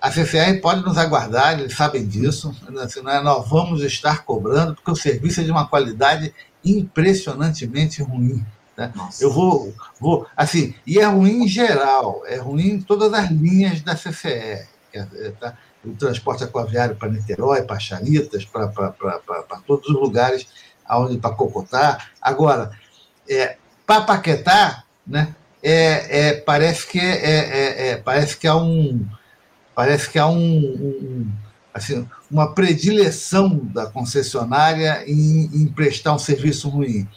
a 0.01 0.11
CCR 0.11 0.59
pode 0.61 0.81
nos 0.81 0.97
aguardar, 0.97 1.59
eles 1.59 1.75
sabem 1.75 2.05
disso. 2.05 2.55
Assim, 2.81 3.01
né, 3.01 3.19
nós 3.21 3.47
vamos 3.47 3.81
estar 3.81 4.23
cobrando, 4.23 4.75
porque 4.75 4.91
o 4.91 4.95
serviço 4.95 5.41
é 5.41 5.43
de 5.43 5.51
uma 5.51 5.67
qualidade 5.67 6.33
impressionantemente 6.63 8.01
ruim. 8.01 8.45
Né? 8.77 8.91
Eu 9.19 9.31
vou, 9.31 9.73
vou, 9.99 10.25
assim, 10.35 10.73
e 10.87 10.99
é 10.99 11.05
ruim 11.05 11.43
em 11.43 11.47
geral, 11.47 12.23
é 12.25 12.37
ruim 12.37 12.69
em 12.69 12.81
todas 12.81 13.13
as 13.13 13.29
linhas 13.29 13.81
da 13.81 13.95
CCR. 13.95 14.67
É, 14.93 15.05
é, 15.15 15.31
tá? 15.39 15.53
O 15.83 15.93
transporte 15.93 16.43
aquaviário 16.43 16.95
para 16.95 17.09
Niterói, 17.09 17.61
para 17.63 17.79
Charitas, 17.79 18.43
para 18.45 18.67
todos 19.65 19.89
os 19.89 19.95
lugares, 19.95 20.47
aonde 20.85 21.17
para 21.17 21.35
Cocotá. 21.35 22.07
Agora, 22.21 22.71
é, 23.29 23.57
para 23.85 24.01
Paquetá, 24.01 24.83
né, 25.05 25.33
é, 25.61 26.27
é, 26.27 26.33
parece 26.35 26.87
que 26.87 26.99
é, 26.99 27.25
é, 27.25 27.89
é, 27.89 27.97
parece 27.97 28.37
que 28.37 28.47
há 28.47 28.55
um 28.55 29.05
parece 29.79 30.09
que 30.09 30.19
há 30.19 30.27
um, 30.27 30.37
um 30.37 31.31
assim, 31.73 32.05
uma 32.29 32.53
predileção 32.53 33.61
da 33.73 33.85
concessionária 33.85 35.05
em, 35.07 35.45
em, 35.53 35.67
prestar 35.67 36.13
um 36.13 36.19
serviço 36.19 36.67
ruim. 36.67 37.07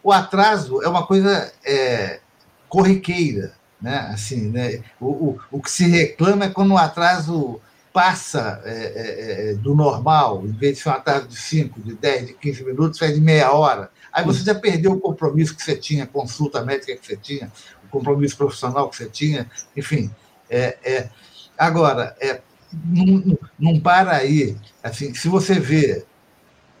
o 0.00 0.12
atraso 0.12 0.80
é 0.80 0.88
uma 0.88 1.04
coisa 1.04 1.52
é, 1.66 2.20
corriqueira, 2.68 3.54
né? 3.82 4.10
Assim, 4.12 4.48
né? 4.48 4.80
O, 5.00 5.06
o, 5.06 5.40
o 5.50 5.60
que 5.60 5.68
se 5.68 5.88
reclama 5.88 6.44
é 6.44 6.50
quando 6.50 6.74
o 6.74 6.78
atraso 6.78 7.60
passa 7.92 8.62
é, 8.64 8.70
é, 8.70 9.50
é 9.50 9.54
do 9.54 9.74
normal, 9.74 10.46
em 10.46 10.52
vez 10.52 10.76
de 10.76 10.84
ser 10.84 10.90
um 10.90 10.92
atraso 10.92 11.26
de 11.26 11.36
5, 11.36 11.82
de 11.82 11.94
10, 11.96 12.26
de 12.28 12.34
15 12.34 12.64
minutos, 12.64 12.96
faz 12.96 13.12
de 13.12 13.20
meia 13.20 13.50
hora. 13.50 13.90
Aí 14.12 14.24
você 14.24 14.44
já 14.44 14.54
perdeu 14.54 14.92
o 14.92 15.00
compromisso 15.00 15.56
que 15.56 15.64
você 15.64 15.74
tinha, 15.74 16.04
a 16.04 16.06
consulta 16.06 16.64
médica 16.64 16.94
que 16.96 17.04
você 17.04 17.16
tinha, 17.16 17.50
o 17.84 17.88
compromisso 17.88 18.36
profissional 18.36 18.88
que 18.88 18.98
você 18.98 19.08
tinha, 19.08 19.50
enfim. 19.76 20.12
É, 20.48 20.78
é, 20.84 21.08
agora, 21.58 22.16
é, 22.20 22.40
não, 22.84 23.38
não 23.58 23.80
para 23.80 24.12
aí. 24.16 24.56
Assim, 24.82 25.14
se 25.14 25.28
você 25.28 25.58
vê, 25.58 26.04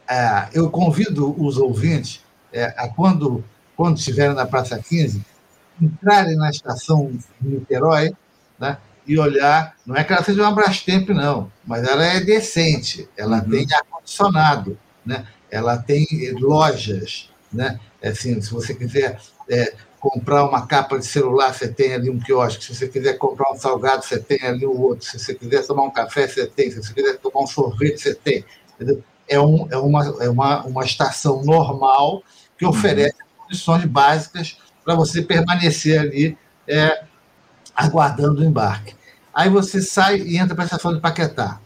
é, 0.08 0.48
eu 0.52 0.70
convido 0.70 1.34
os 1.42 1.56
ouvintes 1.56 2.20
é, 2.52 2.66
a 2.76 2.88
quando, 2.88 3.44
quando 3.76 3.98
estiverem 3.98 4.34
na 4.34 4.46
Praça 4.46 4.78
15, 4.78 5.24
entrarem 5.80 6.36
na 6.36 6.50
estação 6.50 7.10
de 7.40 7.48
Niterói 7.48 8.12
né, 8.58 8.78
e 9.06 9.18
olhar. 9.18 9.74
Não 9.84 9.96
é 9.96 10.04
que 10.04 10.12
ela 10.12 10.22
seja 10.22 10.42
uma 10.42 10.54
Brastemp, 10.54 11.08
não, 11.10 11.50
mas 11.66 11.86
ela 11.86 12.04
é 12.04 12.20
decente, 12.20 13.08
ela 13.16 13.42
uhum. 13.42 13.50
tem 13.50 13.66
ar-condicionado, 13.72 14.78
né, 15.04 15.26
ela 15.50 15.76
tem 15.76 16.06
lojas. 16.38 17.30
Né, 17.52 17.78
é 18.02 18.08
assim, 18.08 18.40
se 18.40 18.50
você 18.50 18.74
quiser 18.74 19.20
é, 19.48 19.74
comprar 20.04 20.44
uma 20.44 20.66
capa 20.66 20.98
de 20.98 21.06
celular, 21.06 21.54
você 21.54 21.66
tem 21.66 21.94
ali 21.94 22.10
um 22.10 22.18
quiosque. 22.18 22.62
Se 22.62 22.74
você 22.74 22.86
quiser 22.86 23.14
comprar 23.14 23.50
um 23.50 23.56
salgado, 23.56 24.04
você 24.04 24.18
tem 24.18 24.38
ali 24.42 24.66
o 24.66 24.78
outro. 24.78 25.06
Se 25.06 25.18
você 25.18 25.34
quiser 25.34 25.66
tomar 25.66 25.84
um 25.84 25.90
café, 25.90 26.28
você 26.28 26.46
tem. 26.46 26.70
Se 26.70 26.82
você 26.82 26.92
quiser 26.92 27.16
tomar 27.16 27.40
um 27.40 27.46
sorvete, 27.46 28.02
você 28.02 28.14
tem. 28.14 28.44
É, 29.26 29.40
um, 29.40 29.66
é, 29.70 29.78
uma, 29.78 30.04
é 30.20 30.28
uma, 30.28 30.62
uma 30.66 30.84
estação 30.84 31.42
normal 31.42 32.22
que 32.58 32.66
oferece 32.66 33.14
uhum. 33.14 33.44
condições 33.44 33.84
básicas 33.86 34.58
para 34.84 34.94
você 34.94 35.22
permanecer 35.22 35.98
ali 35.98 36.36
é, 36.68 37.04
aguardando 37.74 38.42
o 38.42 38.44
embarque. 38.44 38.94
Aí 39.32 39.48
você 39.48 39.80
sai 39.80 40.18
e 40.18 40.36
entra 40.36 40.54
para 40.54 40.64
a 40.64 40.66
estação 40.66 40.94
de 40.94 41.00
Paquetá. 41.00 41.58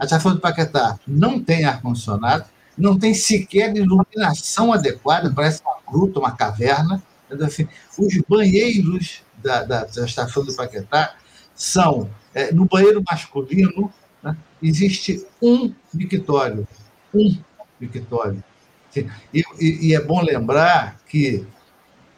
A 0.00 0.04
estação 0.06 0.34
de 0.34 0.40
Paquetá 0.40 0.98
não 1.06 1.38
tem 1.38 1.66
ar-condicionado, 1.66 2.46
não 2.76 2.98
tem 2.98 3.12
sequer 3.12 3.76
iluminação 3.76 4.72
adequada, 4.72 5.30
parece 5.30 5.60
uma 5.62 5.76
gruta, 5.86 6.18
uma 6.18 6.32
caverna. 6.32 7.02
Assim, 7.40 7.68
os 7.98 8.16
banheiros 8.28 9.22
da, 9.42 9.64
da, 9.64 9.84
da 9.84 10.04
estação 10.04 10.44
do 10.44 10.54
Paquetá 10.54 11.14
são, 11.54 12.10
é, 12.34 12.52
no 12.52 12.66
banheiro 12.66 13.02
masculino, 13.08 13.92
né, 14.22 14.36
existe 14.62 15.24
um 15.40 15.74
mictório, 15.92 16.66
um 17.14 17.36
mictório. 17.80 18.42
E, 18.94 19.42
e, 19.58 19.88
e, 19.88 19.94
é 19.94 20.00
bom 20.00 20.22
lembrar 20.22 21.00
que 21.06 21.46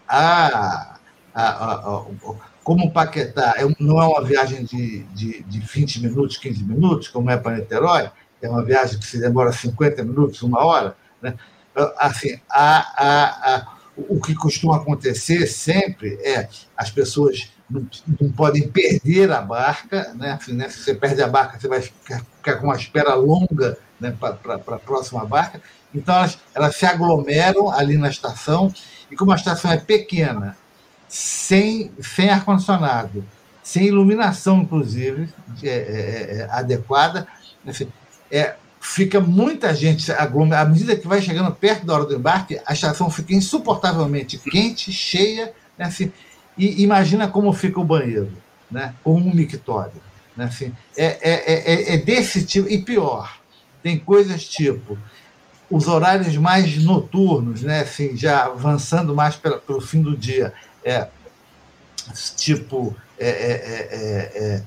a, 0.09 0.99
a, 1.33 1.45
a, 1.45 2.05
como 2.65 2.87
o 2.87 2.91
Paquetá 2.91 3.55
é, 3.57 3.63
não 3.79 4.03
é 4.03 4.07
uma 4.07 4.25
viagem 4.25 4.65
de, 4.65 5.05
de, 5.05 5.43
de 5.43 5.61
20 5.61 6.03
minutos, 6.03 6.37
15 6.37 6.65
minutos, 6.65 7.09
como 7.09 7.31
é 7.31 7.37
para 7.37 7.57
Niterói, 7.57 8.11
é 8.43 8.49
uma 8.49 8.65
viagem 8.65 8.99
que 8.99 9.07
se 9.07 9.21
demora 9.21 9.53
50 9.53 10.03
minutos, 10.05 10.43
uma 10.43 10.65
hora, 10.65 10.97
né? 11.23 11.35
assim, 11.99 12.39
a, 12.51 12.79
a, 12.97 13.55
a, 13.55 13.79
o 13.97 14.21
que 14.21 14.35
costuma 14.35 14.77
acontecer 14.77 15.47
sempre 15.47 16.15
é 16.23 16.49
as 16.77 16.91
pessoas 16.91 17.51
não, 17.71 17.87
não 18.21 18.31
podem 18.33 18.69
perder 18.69 19.31
a 19.31 19.41
barca, 19.41 20.13
né? 20.15 20.33
Assim, 20.33 20.53
né? 20.53 20.69
se 20.69 20.81
você 20.81 20.95
perde 20.95 21.23
a 21.23 21.29
barca, 21.29 21.59
você 21.59 21.69
vai 21.69 21.81
ficar, 21.81 22.25
ficar 22.37 22.57
com 22.57 22.67
uma 22.67 22.77
espera 22.77 23.15
longa 23.15 23.79
né? 23.99 24.15
para 24.19 24.55
a 24.55 24.79
próxima 24.79 25.25
barca. 25.25 25.61
Então, 25.95 26.15
elas, 26.15 26.39
elas 26.55 26.77
se 26.77 26.85
aglomeram 26.85 27.71
ali 27.71 27.97
na 27.97 28.09
estação, 28.09 28.73
e 29.11 29.17
como 29.17 29.33
a 29.33 29.37
estação 29.37 29.71
é 29.71 29.77
pequena, 29.77 30.57
sem, 31.09 31.93
sem 32.01 32.29
ar-condicionado, 32.29 33.25
sem 33.63 33.87
iluminação, 33.87 34.59
inclusive, 34.59 35.33
é, 35.63 35.69
é, 35.69 35.71
é, 35.71 36.37
é 36.39 36.49
adequada, 36.51 37.27
assim, 37.67 37.89
é, 38.31 38.57
fica 38.85 39.19
muita 39.19 39.75
gente 39.75 40.13
aglomerada. 40.13 40.69
À 40.69 40.71
medida 40.71 40.95
que 40.95 41.09
vai 41.09 41.23
chegando 41.23 41.51
perto 41.53 41.87
da 41.87 41.95
hora 41.95 42.05
do 42.05 42.15
embarque, 42.15 42.61
a 42.67 42.75
estação 42.75 43.09
fica 43.09 43.35
insuportavelmente 43.35 44.39
quente, 44.39 44.93
cheia, 44.93 45.55
né, 45.77 45.87
assim, 45.87 46.13
e 46.57 46.83
imagina 46.83 47.27
como 47.27 47.51
fica 47.55 47.81
o 47.81 47.85
banheiro, 47.85 48.31
né, 48.71 48.95
com 49.03 49.15
um 49.15 49.35
mictório. 49.35 50.03
Né, 50.37 50.45
assim, 50.45 50.71
é, 50.97 51.07
é, 51.23 51.53
é, 51.55 51.95
é 51.95 51.97
desse 51.97 52.45
tipo, 52.45 52.69
e 52.69 52.83
pior, 52.83 53.39
tem 53.83 53.99
coisas 53.99 54.45
tipo 54.45 54.99
os 55.71 55.89
horários 55.89 56.37
mais 56.37 56.77
noturnos, 56.77 57.63
né, 57.63 57.81
assim, 57.81 58.15
já 58.15 58.45
avançando 58.45 59.15
mais 59.15 59.35
pela, 59.35 59.59
pelo 59.59 59.81
fim 59.81 60.03
do 60.03 60.15
dia, 60.15 60.53
é, 60.85 61.09
tipo 62.37 62.95
é, 63.19 63.29
é, 63.29 63.31
é, 63.31 64.45
é, 64.45 64.63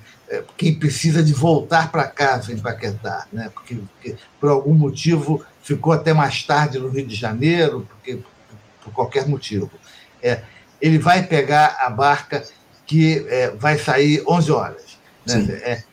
quem 0.58 0.74
precisa 0.74 1.24
de 1.24 1.34
voltar 1.34 1.92
para 1.92 2.06
casa 2.06 2.52
em 2.52 2.58
Paquetá, 2.58 3.26
né? 3.32 3.50
Porque, 3.54 3.76
porque, 3.76 4.18
por 4.40 4.50
algum 4.50 4.74
motivo 4.74 5.44
ficou 5.62 5.94
até 5.94 6.14
mais 6.14 6.44
tarde 6.44 6.80
no 6.80 6.90
Rio 6.90 7.06
de 7.06 7.16
Janeiro, 7.16 7.88
porque 7.90 8.20
por 8.84 8.94
qualquer 8.94 9.28
motivo. 9.28 9.70
É, 10.22 10.42
ele 10.82 10.98
vai 10.98 11.24
pegar 11.24 11.78
a 11.82 11.90
barca 11.90 12.44
que 12.86 13.26
é, 13.30 13.52
vai 13.52 13.78
sair 13.78 14.24
11 14.28 14.52
horas. 14.52 14.98
Né? 15.26 15.44
É, 15.64 15.84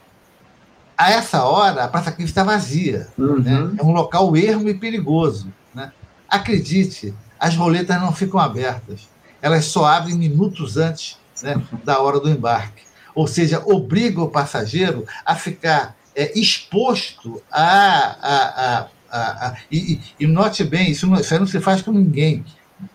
a 0.97 1.11
essa 1.11 1.43
hora, 1.43 1.85
a 1.85 1.89
Praça 1.89 2.13
15 2.13 2.25
está 2.25 2.45
vazia. 2.45 3.09
Uhum. 3.19 3.41
Né? 3.41 3.77
É 3.79 3.83
um 3.83 3.93
local 3.93 4.37
ermo 4.37 4.69
e 4.69 4.75
perigoso. 4.75 5.53
Né? 5.75 5.93
Acredite, 6.29 7.15
as 7.39 7.57
roletas 7.57 8.01
não 8.01 8.13
ficam 8.13 8.39
abertas. 8.39 9.09
Elas 9.43 9.67
só 9.67 9.85
abrem 9.85 10.17
minutos 10.17 10.77
antes 10.77 11.19
né, 11.43 11.61
da 11.85 12.01
hora 12.01 12.21
do 12.21 12.31
embarque. 12.31 12.83
Ou 13.15 13.27
seja, 13.27 13.63
obriga 13.65 14.23
o 14.23 14.31
passageiro 14.31 15.07
a 15.25 15.35
ficar 15.35 15.97
é, 16.15 16.39
exposto 16.39 17.43
a. 17.51 17.63
a, 17.63 18.79
a, 18.81 18.89
a, 19.11 19.49
a 19.49 19.57
e, 19.71 20.01
e, 20.19 20.27
note 20.27 20.65
bem, 20.65 20.91
isso 20.91 21.07
não, 21.07 21.21
isso 21.21 21.39
não 21.39 21.47
se 21.47 21.61
faz 21.61 21.83
com 21.83 21.93
ninguém. 21.93 22.45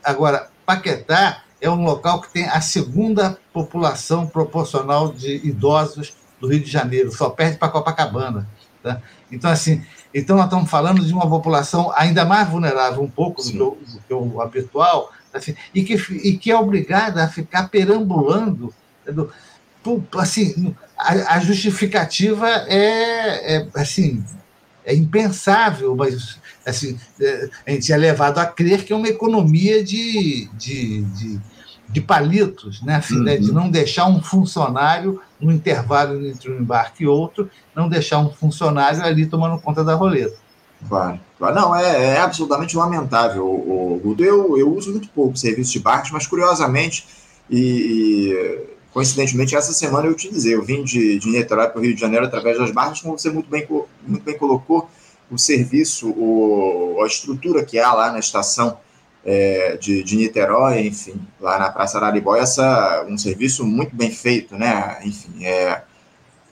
Agora, 0.04 0.50
Paquetá 0.66 1.44
é 1.62 1.70
um 1.70 1.84
local 1.84 2.22
que 2.22 2.32
tem 2.32 2.46
a 2.48 2.62
segunda 2.62 3.38
população 3.54 4.28
proporcional 4.28 5.12
de 5.12 5.36
idosos 5.48 6.14
do 6.40 6.48
Rio 6.48 6.62
de 6.62 6.70
Janeiro, 6.70 7.12
só 7.12 7.30
perde 7.30 7.58
para 7.58 7.70
Copacabana. 7.70 8.48
Tá? 8.82 9.02
Então, 9.32 9.52
assim, 9.52 9.84
então 10.14 10.38
nós 10.38 10.46
estamos 10.46 10.70
falando 10.70 11.04
de 11.04 11.14
uma 11.14 11.30
população 11.30 11.92
ainda 11.96 12.24
mais 12.26 12.48
vulnerável, 12.50 13.02
um 13.02 13.10
pouco 13.10 13.44
do 13.44 13.52
que, 13.52 13.62
o, 13.62 13.72
do 13.72 14.02
que 14.08 14.14
o 14.14 14.42
habitual, 14.42 15.12
assim, 15.34 15.56
e, 15.74 15.84
que, 15.84 15.96
e 16.24 16.38
que 16.38 16.52
é 16.52 16.58
obrigada 16.58 17.24
a 17.24 17.28
ficar 17.28 17.70
perambulando. 17.70 18.74
Assim, 20.17 20.75
a, 20.98 21.36
a 21.36 21.39
justificativa 21.39 22.48
é, 22.67 23.55
é, 23.58 23.67
assim, 23.75 24.24
é 24.86 24.93
impensável, 24.93 25.96
mas 25.96 26.38
assim, 26.65 27.00
é, 27.22 27.50
a 27.65 27.72
gente 27.72 27.91
é 27.91 27.98
levado 27.98 28.39
a 28.39 28.46
crer 28.46 28.84
que 28.84 28.91
é 28.91 28.96
uma 28.96 29.08
economia 29.08 29.84
de, 29.84 30.50
de, 30.53 31.01
de, 31.01 31.39
de 31.88 32.01
palitos, 32.01 32.81
né? 32.81 32.96
Assim, 32.96 33.17
uhum. 33.17 33.24
né? 33.24 33.38
de 33.38 33.50
uhum. 33.50 33.55
não 33.55 33.69
deixar 33.69 34.08
um 34.08 34.22
funcionário 34.22 35.22
no 35.39 35.51
intervalo 35.51 36.25
entre 36.25 36.51
um 36.51 36.60
embarque 36.60 37.03
e 37.03 37.08
outro, 37.08 37.50
não 37.75 37.88
deixar 37.88 38.19
um 38.19 38.29
funcionário 38.29 39.03
ali 39.03 39.25
tomando 39.25 39.62
conta 39.62 39.84
da 39.84 39.96
roleta. 39.96 40.38
Claro, 40.88 41.19
claro. 41.38 41.55
Não, 41.55 41.75
é, 41.75 42.15
é 42.15 42.19
absolutamente 42.19 42.75
lamentável, 42.75 43.46
o, 43.46 44.00
Guto. 44.01 44.24
Eu, 44.24 44.58
eu 44.58 44.74
uso 44.74 44.91
muito 44.91 45.10
pouco 45.10 45.38
serviço 45.38 45.74
de 45.74 45.79
barcos, 45.79 46.12
mas 46.12 46.25
curiosamente, 46.25 47.05
e 47.50 48.34
coincidentemente, 48.93 49.55
essa 49.55 49.74
semana 49.74 50.08
eu 50.08 50.12
utilizei. 50.12 50.55
Eu 50.55 50.63
vim 50.63 50.84
de, 50.84 51.19
de 51.19 51.27
Niterói 51.29 51.67
para 51.67 51.79
o 51.79 51.84
Rio 51.84 51.93
de 51.93 52.01
Janeiro 52.01 52.25
através 52.25 52.58
das 52.58 52.72
barcas, 52.72 53.01
como 53.01 53.17
você 53.17 53.29
muito 53.29 53.50
bem, 53.50 53.67
muito 54.05 54.24
bem 54.24 54.38
colocou, 54.38 54.89
o 55.29 55.38
serviço, 55.38 56.10
o, 56.10 57.01
a 57.03 57.08
estrutura 57.08 57.63
que 57.63 57.79
há 57.79 57.93
lá 57.93 58.12
na 58.12 58.19
estação 58.19 58.79
é, 59.24 59.77
de, 59.77 60.03
de 60.03 60.15
Niterói, 60.15 60.88
enfim, 60.88 61.19
lá 61.39 61.60
na 61.60 61.69
Praça 61.69 61.98
Araribóia, 61.98 62.41
essa, 62.41 63.05
um 63.08 63.17
serviço 63.17 63.65
muito 63.65 63.96
bem 63.96 64.12
feito, 64.12 64.55
né? 64.55 65.00
Enfim, 65.03 65.46
é, 65.46 65.84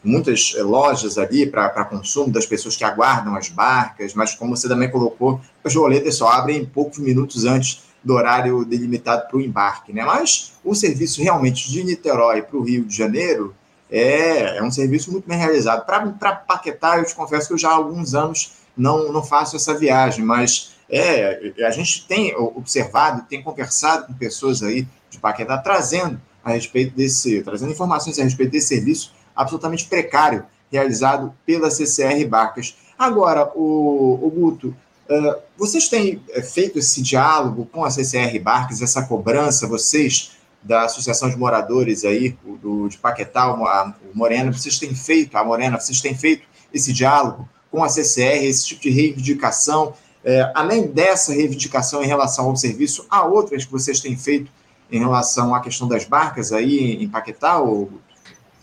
muitas 0.03 0.53
lojas 0.59 1.17
ali 1.17 1.45
para 1.45 1.85
consumo 1.85 2.31
das 2.31 2.45
pessoas 2.45 2.75
que 2.75 2.83
aguardam 2.83 3.35
as 3.35 3.49
barcas, 3.49 4.13
mas 4.13 4.35
como 4.35 4.55
você 4.55 4.67
também 4.67 4.89
colocou, 4.89 5.41
as 5.63 5.75
roletas 5.75 6.15
só 6.15 6.29
abrem 6.29 6.65
poucos 6.65 6.99
minutos 6.99 7.45
antes 7.45 7.86
do 8.03 8.13
horário 8.13 8.63
delimitado 8.63 9.27
para 9.27 9.37
o 9.37 9.41
embarque, 9.41 9.91
né? 9.91 10.03
Mas 10.03 10.53
o 10.63 10.73
serviço 10.73 11.21
realmente 11.21 11.69
de 11.69 11.83
Niterói 11.83 12.41
para 12.41 12.57
o 12.57 12.63
Rio 12.63 12.85
de 12.85 12.95
Janeiro 12.95 13.55
é, 13.89 14.57
é 14.57 14.63
um 14.63 14.71
serviço 14.71 15.11
muito 15.11 15.27
bem 15.27 15.37
realizado. 15.37 15.85
Para 15.85 16.35
Paquetá, 16.35 16.97
eu 16.97 17.05
te 17.05 17.15
confesso 17.15 17.47
que 17.47 17.53
eu 17.53 17.57
já 17.57 17.69
há 17.69 17.73
alguns 17.73 18.13
anos 18.13 18.53
não, 18.75 19.11
não 19.11 19.23
faço 19.23 19.55
essa 19.55 19.73
viagem, 19.73 20.23
mas 20.23 20.75
é, 20.89 21.53
a 21.65 21.71
gente 21.71 22.07
tem 22.07 22.35
observado, 22.35 23.25
tem 23.27 23.41
conversado 23.41 24.07
com 24.07 24.13
pessoas 24.13 24.61
aí 24.61 24.87
de 25.09 25.17
Paquetá, 25.17 25.57
trazendo 25.57 26.21
a 26.43 26.51
respeito 26.51 26.95
desse, 26.95 27.41
trazendo 27.41 27.71
informações 27.71 28.19
a 28.19 28.23
respeito 28.23 28.51
desse 28.51 28.67
serviço 28.67 29.13
absolutamente 29.35 29.85
precário 29.85 30.45
realizado 30.71 31.33
pela 31.45 31.69
CCR 31.69 32.25
Barcas. 32.27 32.75
Agora, 32.97 33.51
o, 33.55 34.19
o 34.21 34.29
Guto, 34.29 34.75
Uh, 35.09 35.41
vocês 35.57 35.87
têm 35.87 36.21
é, 36.31 36.41
feito 36.41 36.77
esse 36.79 37.01
diálogo 37.01 37.65
com 37.71 37.85
a 37.85 37.89
CCR 37.89 38.37
Barques, 38.39 38.81
essa 38.81 39.03
cobrança, 39.03 39.67
vocês 39.67 40.37
da 40.61 40.83
Associação 40.83 41.29
de 41.29 41.37
Moradores 41.37 42.03
aí, 42.03 42.37
do, 42.61 42.89
de 42.89 42.97
Paquetá, 42.97 43.43
a, 43.43 43.93
o 44.13 44.17
Morena, 44.17 44.51
vocês 44.51 44.77
têm 44.77 44.93
feito, 44.93 45.37
a 45.37 45.43
Morena, 45.43 45.79
vocês 45.79 46.01
têm 46.01 46.13
feito 46.13 46.45
esse 46.73 46.91
diálogo 46.91 47.47
com 47.71 47.83
a 47.83 47.89
CCR, 47.89 48.43
esse 48.43 48.67
tipo 48.67 48.81
de 48.81 48.89
reivindicação, 48.89 49.93
é, 50.23 50.51
além 50.53 50.87
dessa 50.87 51.31
reivindicação 51.31 52.03
em 52.03 52.07
relação 52.07 52.45
ao 52.45 52.55
serviço, 52.55 53.05
há 53.09 53.23
outras 53.23 53.63
que 53.63 53.71
vocês 53.71 54.01
têm 54.01 54.17
feito 54.17 54.51
em 54.91 54.99
relação 54.99 55.55
à 55.55 55.61
questão 55.61 55.87
das 55.87 56.03
barcas 56.05 56.51
aí 56.51 57.01
em 57.01 57.07
Paquetá? 57.07 57.59
Ou... 57.59 57.89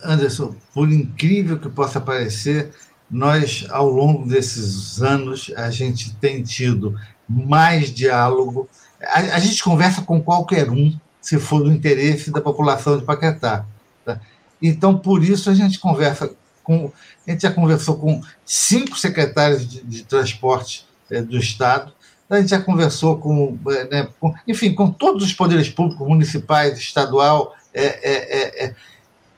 Anderson, 0.03 0.55
por 0.73 0.91
incrível 0.91 1.57
que 1.57 1.69
possa 1.69 1.99
parecer, 1.99 2.71
nós, 3.09 3.65
ao 3.69 3.89
longo 3.89 4.27
desses 4.27 5.01
anos, 5.01 5.51
a 5.55 5.69
gente 5.69 6.13
tem 6.15 6.41
tido 6.43 6.99
mais 7.27 7.93
diálogo. 7.93 8.69
A, 9.01 9.19
a 9.19 9.39
gente 9.39 9.63
conversa 9.63 10.01
com 10.01 10.21
qualquer 10.21 10.69
um, 10.69 10.97
se 11.21 11.39
for 11.39 11.63
do 11.63 11.71
interesse 11.71 12.31
da 12.31 12.41
população 12.41 12.97
de 12.97 13.03
Paquetá. 13.03 13.65
Tá? 14.03 14.19
Então, 14.61 14.97
por 14.97 15.23
isso, 15.23 15.49
a 15.49 15.53
gente 15.53 15.79
conversa 15.79 16.31
com. 16.63 16.91
A 17.27 17.31
gente 17.31 17.41
já 17.41 17.51
conversou 17.51 17.97
com 17.97 18.21
cinco 18.45 18.97
secretários 18.97 19.67
de, 19.67 19.81
de 19.83 20.03
transporte 20.03 20.85
é, 21.09 21.21
do 21.21 21.37
Estado, 21.37 21.93
a 22.29 22.39
gente 22.39 22.49
já 22.49 22.59
conversou 22.59 23.17
com, 23.17 23.57
eh, 23.69 23.87
né, 23.89 24.09
com, 24.19 24.33
enfim, 24.47 24.73
com 24.73 24.89
todos 24.89 25.23
os 25.23 25.33
poderes 25.33 25.69
públicos, 25.69 26.07
municipais, 26.07 26.77
estadual. 26.77 27.55
É, 27.73 27.85
é, 27.85 28.65
é, 28.65 28.75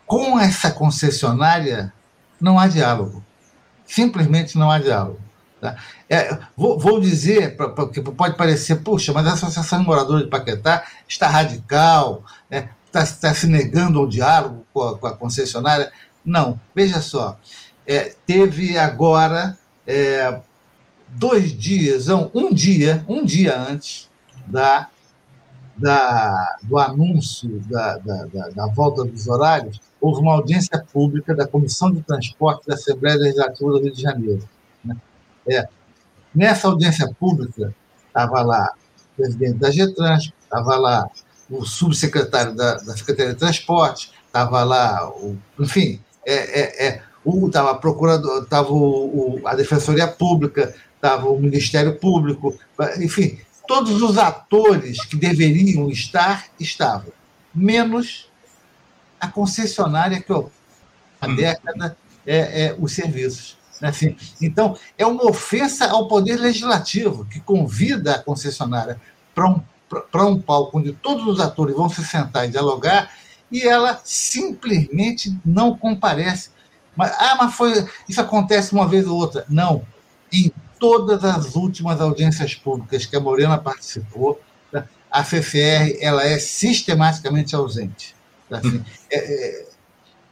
com 0.06 0.40
essa 0.40 0.72
concessionária, 0.72 1.92
não 2.40 2.58
há 2.58 2.68
diálogo. 2.68 3.24
Simplesmente 3.88 4.58
não 4.58 4.70
há 4.70 4.80
diálogo. 4.80 5.20
Tá? 5.60 5.76
É, 6.08 6.38
vou, 6.56 6.78
vou, 6.78 7.00
dizer, 7.00 7.56
porque 7.56 8.02
pode 8.02 8.38
parecer, 8.38 8.76
puxa, 8.78 9.12
mas 9.12 9.26
a 9.26 9.34
Associação 9.34 9.80
de 9.80 9.86
Moradores 9.86 10.26
de 10.26 10.30
Paquetá 10.30 10.84
está 11.08 11.28
radical, 11.28 12.24
está 12.52 13.02
né, 13.02 13.16
tá, 13.22 13.34
se 13.34 13.48
negando 13.48 13.98
ao 13.98 14.08
diálogo 14.08 14.66
com 14.72 14.84
a, 14.84 14.98
com 14.98 15.08
a 15.08 15.16
concessionária. 15.16 15.92
Não, 16.24 16.60
veja 16.76 17.02
só, 17.02 17.40
é, 17.88 18.14
teve 18.26 18.78
agora, 18.78 19.58
é, 19.88 20.40
dois 21.08 21.58
dias, 21.58 22.08
um 22.10 22.54
dia, 22.54 23.04
um 23.08 23.26
dia 23.26 23.58
antes 23.58 24.10
da, 24.46 24.90
da, 25.78 26.58
do 26.64 26.78
anúncio 26.78 27.62
da, 27.70 27.98
da, 27.98 28.26
da, 28.50 28.68
volta 28.68 29.04
dos 29.04 29.28
horários, 29.28 29.80
houve 30.02 30.22
uma 30.22 30.34
audiência 30.34 30.84
pública 30.92 31.36
da 31.36 31.48
Comissão 31.48 31.92
de 31.92 32.02
Transporte 32.02 32.68
da 32.68 32.74
Assembleia 32.74 33.18
Legislativa 33.18 33.70
do 33.72 33.80
Rio 33.80 33.94
de 33.94 34.02
Janeiro. 34.02 34.50
Né? 34.84 34.96
É, 35.48 35.68
nessa 36.34 36.68
audiência 36.68 37.08
pública, 37.20 37.74
estava 38.08 38.42
lá 38.42 38.74
o 39.14 39.18
presidente 39.18 39.60
da 39.60 39.70
GETRANS, 39.70 40.32
estava 40.42 40.76
lá 40.78 41.10
o 41.50 41.64
subsecretário 41.64 42.56
da, 42.56 42.76
da 42.76 42.98
Secretaria 42.98 43.34
de 43.34 43.40
Transporte, 43.40 44.12
estava 44.26 44.64
lá, 44.64 45.10
o, 45.10 45.38
enfim, 45.60 46.00
é, 46.26 46.34
é, 46.34 46.88
é, 46.88 47.02
procurador, 47.80 48.44
estava 48.44 48.70
a 49.46 49.56
Defensoria 49.56 50.08
Pública, 50.08 50.74
estava 50.96 51.30
o 51.30 51.40
Ministério 51.40 51.96
Público, 51.96 52.58
enfim, 53.00 53.40
todos 53.68 54.02
os 54.02 54.18
atores 54.18 55.04
que 55.06 55.16
deveriam 55.16 55.90
estar, 55.90 56.46
estavam, 56.60 57.12
menos 57.54 58.30
a 59.20 59.28
concessionária 59.28 60.22
que 60.22 60.32
a 60.32 61.28
hum. 61.28 61.36
década 61.36 61.98
é, 62.26 62.66
é 62.66 62.76
os 62.80 62.94
serviços. 62.94 63.58
Assim, 63.82 64.16
então, 64.42 64.76
é 64.98 65.06
uma 65.06 65.30
ofensa 65.30 65.88
ao 65.88 66.08
Poder 66.08 66.38
Legislativo, 66.38 67.26
que 67.26 67.40
convida 67.40 68.16
a 68.16 68.24
concessionária 68.24 69.00
para 69.36 69.48
um, 69.48 69.62
um 70.16 70.42
palco 70.42 70.80
onde 70.80 70.94
todos 70.94 71.28
os 71.28 71.40
atores 71.40 71.76
vão 71.76 71.88
se 71.88 72.04
sentar 72.04 72.48
e 72.48 72.52
dialogar, 72.52 73.12
e 73.52 73.62
ela 73.62 74.00
simplesmente 74.04 75.38
não 75.46 75.78
comparece. 75.78 76.50
Mas, 76.96 77.12
ah, 77.20 77.38
mas 77.40 77.54
foi, 77.54 77.88
isso 78.10 78.20
acontece 78.20 78.74
uma 78.74 78.88
vez 78.88 79.06
ou 79.08 79.16
outra. 79.16 79.46
Não. 79.48 79.84
Em 80.34 80.52
todas 80.80 81.24
as 81.24 81.56
últimas 81.56 82.00
audiências 82.00 82.56
públicas 82.56 83.06
que 83.06 83.16
a 83.16 83.20
Morena 83.20 83.58
participou, 83.58 84.40
tá? 84.72 84.88
a 85.12 85.24
CCR 85.24 85.98
ela 86.00 86.24
é 86.24 86.38
sistematicamente 86.40 87.56
ausente. 87.56 88.16
Tá? 88.50 88.58
Assim, 88.58 88.84
é, 89.12 89.18
é, 89.18 89.68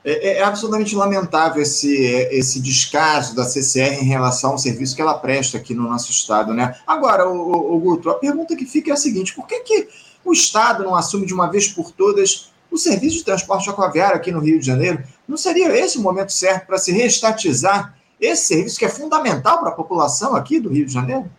é, 0.05 0.37
é, 0.37 0.43
absolutamente 0.43 0.95
lamentável 0.95 1.61
esse, 1.61 1.91
esse 2.31 2.59
descaso 2.59 3.35
da 3.35 3.43
CCR 3.43 4.03
em 4.03 4.05
relação 4.05 4.51
ao 4.51 4.57
serviço 4.57 4.95
que 4.95 5.01
ela 5.01 5.17
presta 5.17 5.57
aqui 5.57 5.73
no 5.73 5.89
nosso 5.89 6.11
Estado. 6.11 6.53
Né? 6.53 6.75
Agora, 6.85 7.27
o, 7.27 7.75
o, 7.75 7.79
Guto, 7.79 8.11
a 8.11 8.13
pergunta 8.13 8.55
que 8.55 8.65
fica 8.65 8.91
é 8.91 8.93
a 8.93 8.97
seguinte: 8.97 9.33
por 9.33 9.47
que, 9.47 9.61
que 9.61 9.87
o 10.23 10.31
Estado 10.31 10.83
não 10.83 10.95
assume 10.95 11.25
de 11.25 11.33
uma 11.33 11.47
vez 11.47 11.67
por 11.69 11.91
todas 11.91 12.51
o 12.69 12.77
serviço 12.77 13.17
de 13.17 13.23
transporte 13.23 13.69
aquaviário 13.69 14.17
aqui 14.17 14.31
no 14.31 14.39
Rio 14.39 14.59
de 14.59 14.65
Janeiro? 14.65 15.03
Não 15.27 15.37
seria 15.37 15.75
esse 15.75 15.97
o 15.97 16.01
momento 16.01 16.31
certo 16.31 16.67
para 16.67 16.77
se 16.77 16.91
reestatizar 16.91 17.97
esse 18.25 18.45
serviço 18.45 18.79
que 18.79 18.85
é 18.85 18.89
fundamental 18.89 19.59
para 19.59 19.69
a 19.69 19.73
população 19.73 20.35
aqui 20.35 20.59
do 20.59 20.69
Rio 20.69 20.85
de 20.85 20.93
Janeiro? 20.93 21.29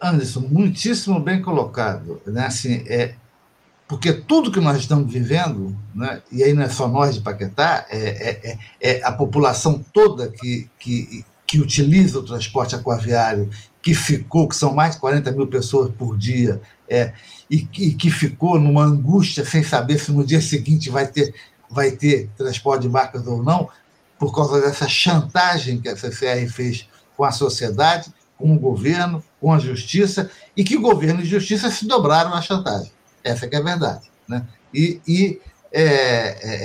Anderson, 0.00 0.40
muitíssimo 0.40 1.20
bem 1.20 1.42
colocado. 1.42 2.20
Né? 2.26 2.46
Assim, 2.46 2.84
é, 2.86 3.14
porque 3.90 4.12
tudo 4.12 4.52
que 4.52 4.60
nós 4.60 4.78
estamos 4.78 5.12
vivendo, 5.12 5.76
né, 5.94 6.22
e 6.30 6.44
aí 6.44 6.52
não 6.52 6.62
é 6.62 6.68
só 6.68 6.86
nós 6.86 7.16
de 7.16 7.20
Paquetá, 7.20 7.86
é, 7.90 7.98
é, 7.98 8.58
é, 8.80 8.98
é 8.98 9.04
a 9.04 9.10
população 9.10 9.84
toda 9.92 10.28
que, 10.28 10.70
que, 10.78 11.24
que 11.44 11.60
utiliza 11.60 12.20
o 12.20 12.22
transporte 12.22 12.74
aquaviário, 12.74 13.50
que 13.82 13.92
ficou, 13.92 14.48
que 14.48 14.54
são 14.54 14.72
mais 14.72 14.94
de 14.94 15.00
40 15.00 15.32
mil 15.32 15.48
pessoas 15.48 15.90
por 15.92 16.16
dia, 16.16 16.60
é, 16.88 17.12
e, 17.50 17.68
e 17.78 17.94
que 17.94 18.10
ficou 18.10 18.60
numa 18.60 18.84
angústia 18.84 19.44
sem 19.44 19.64
saber 19.64 19.98
se 19.98 20.12
no 20.12 20.24
dia 20.24 20.40
seguinte 20.40 20.88
vai 20.88 21.08
ter, 21.08 21.34
vai 21.68 21.90
ter 21.90 22.30
transporte 22.36 22.82
de 22.82 22.88
barcas 22.88 23.26
ou 23.26 23.42
não, 23.42 23.68
por 24.20 24.34
causa 24.34 24.60
dessa 24.60 24.86
chantagem 24.86 25.80
que 25.80 25.88
a 25.88 25.96
CCR 25.96 26.46
fez 26.52 26.86
com 27.16 27.24
a 27.24 27.32
sociedade, 27.32 28.12
com 28.36 28.54
o 28.54 28.58
governo, 28.58 29.24
com 29.40 29.50
a 29.50 29.58
justiça, 29.58 30.30
e 30.54 30.62
que 30.62 30.76
governo 30.76 31.22
e 31.22 31.24
justiça 31.24 31.70
se 31.70 31.86
dobraram 31.86 32.34
à 32.34 32.42
chantagem. 32.42 32.92
Essa 33.24 33.46
é 33.46 33.56
a 33.56 33.62
verdade. 33.62 34.10
Né? 34.28 34.46
E, 34.74 35.00
e 35.08 35.40
é, 35.72 35.86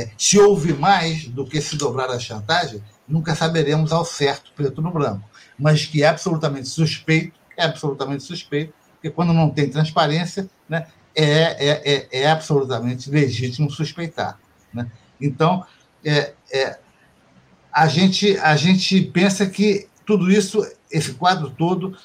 é, 0.02 0.10
se 0.18 0.38
houve 0.38 0.74
mais 0.74 1.28
do 1.30 1.46
que 1.46 1.62
se 1.62 1.78
dobrar 1.78 2.10
à 2.10 2.20
chantagem, 2.20 2.84
nunca 3.08 3.34
saberemos 3.34 3.94
ao 3.94 4.04
certo, 4.04 4.52
preto 4.54 4.82
no 4.82 4.92
branco. 4.92 5.24
Mas 5.58 5.86
que 5.86 6.04
é 6.04 6.08
absolutamente 6.08 6.68
suspeito, 6.68 7.40
é 7.56 7.64
absolutamente 7.64 8.24
suspeito, 8.24 8.74
porque 8.96 9.10
quando 9.10 9.32
não 9.32 9.50
tem 9.50 9.70
transparência, 9.70 10.50
né, 10.68 10.88
é, 11.16 11.24
é, 11.24 11.82
é, 11.86 12.08
é 12.24 12.30
absolutamente 12.30 13.10
legítimo 13.10 13.72
suspeitar. 13.72 14.38
Né? 14.74 14.92
Então, 15.22 15.66
é, 16.04 16.34
é, 16.52 16.80
a 17.76 17.90
gente, 17.90 18.38
a 18.38 18.56
gente 18.56 19.02
pensa 19.02 19.46
que 19.46 19.90
tudo 20.06 20.32
isso, 20.32 20.66
esse 20.90 21.14
quadro 21.16 21.50
todo, 21.50 21.98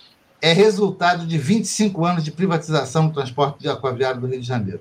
é 0.42 0.52
resultado 0.52 1.24
de 1.24 1.38
25 1.38 2.04
anos 2.04 2.24
de 2.24 2.32
privatização 2.32 3.06
do 3.06 3.14
transporte 3.14 3.60
de 3.60 3.68
aquaviário 3.68 4.20
do 4.20 4.26
Rio 4.26 4.40
de 4.40 4.46
Janeiro. 4.46 4.80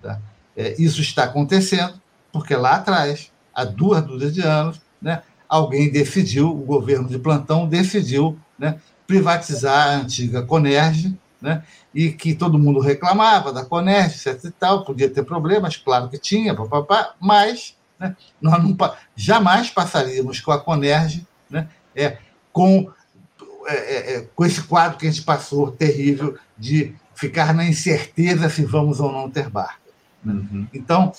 Tá? 0.00 0.20
É, 0.56 0.80
isso 0.80 1.00
está 1.00 1.24
acontecendo 1.24 2.00
porque 2.32 2.54
lá 2.54 2.76
atrás, 2.76 3.32
há 3.52 3.64
duas 3.64 4.00
dúzias 4.04 4.32
de 4.32 4.42
anos, 4.42 4.80
né, 5.02 5.22
alguém 5.48 5.90
decidiu, 5.90 6.50
o 6.50 6.64
governo 6.64 7.08
de 7.08 7.18
plantão 7.18 7.66
decidiu 7.66 8.38
né, 8.56 8.78
privatizar 9.08 9.88
a 9.88 9.96
antiga 9.96 10.42
Conerge, 10.42 11.18
né, 11.40 11.64
e 11.92 12.12
que 12.12 12.32
todo 12.34 12.58
mundo 12.58 12.78
reclamava 12.78 13.52
da 13.52 13.64
Conerge, 13.64 14.28
etc. 14.28 14.44
e 14.44 14.50
tal, 14.52 14.84
podia 14.84 15.10
ter 15.10 15.24
problemas, 15.24 15.76
claro 15.76 16.08
que 16.08 16.18
tinha, 16.18 16.54
papapá, 16.54 17.14
mas 17.18 17.77
né? 17.98 18.16
Nós 18.40 18.62
não, 18.62 18.76
jamais 19.16 19.70
passaríamos 19.70 20.40
com 20.40 20.52
a 20.52 20.60
Conerge 20.60 21.26
né? 21.50 21.68
é, 21.94 22.18
com, 22.52 22.90
é, 23.66 23.74
é, 23.74 24.16
é, 24.16 24.28
com 24.34 24.44
esse 24.44 24.62
quadro 24.62 24.98
que 24.98 25.06
a 25.06 25.10
gente 25.10 25.24
passou 25.24 25.72
terrível 25.72 26.38
de 26.56 26.94
ficar 27.14 27.52
na 27.52 27.64
incerteza 27.64 28.48
se 28.48 28.64
vamos 28.64 29.00
ou 29.00 29.10
não 29.10 29.30
ter 29.30 29.48
barco. 29.48 29.88
Né? 30.24 30.34
Uhum. 30.34 30.68
Então, 30.72 31.12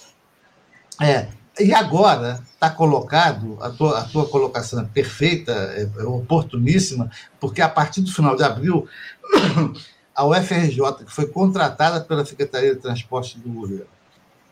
é, 1.02 1.28
e 1.60 1.74
agora 1.74 2.42
está 2.54 2.70
colocado, 2.70 3.58
a 3.62 3.70
tua, 3.70 4.00
a 4.00 4.04
tua 4.06 4.28
colocação 4.28 4.80
é 4.82 4.86
perfeita, 4.86 5.52
é, 5.52 5.89
é 6.02 6.04
oportuníssima, 6.04 7.12
porque 7.39 7.62
a 7.62 7.70
partir 7.70 8.02
do 8.02 8.13
final 8.13 8.36
de 8.36 8.44
abril, 8.44 8.88
a 10.15 10.26
UFRJ, 10.26 11.06
que 11.06 11.12
foi 11.12 11.28
contratada 11.28 12.02
pela 12.02 12.26
Secretaria 12.26 12.76
de 12.76 12.82
Transporte 12.82 13.38
do 13.39 13.50
governo 13.50 13.88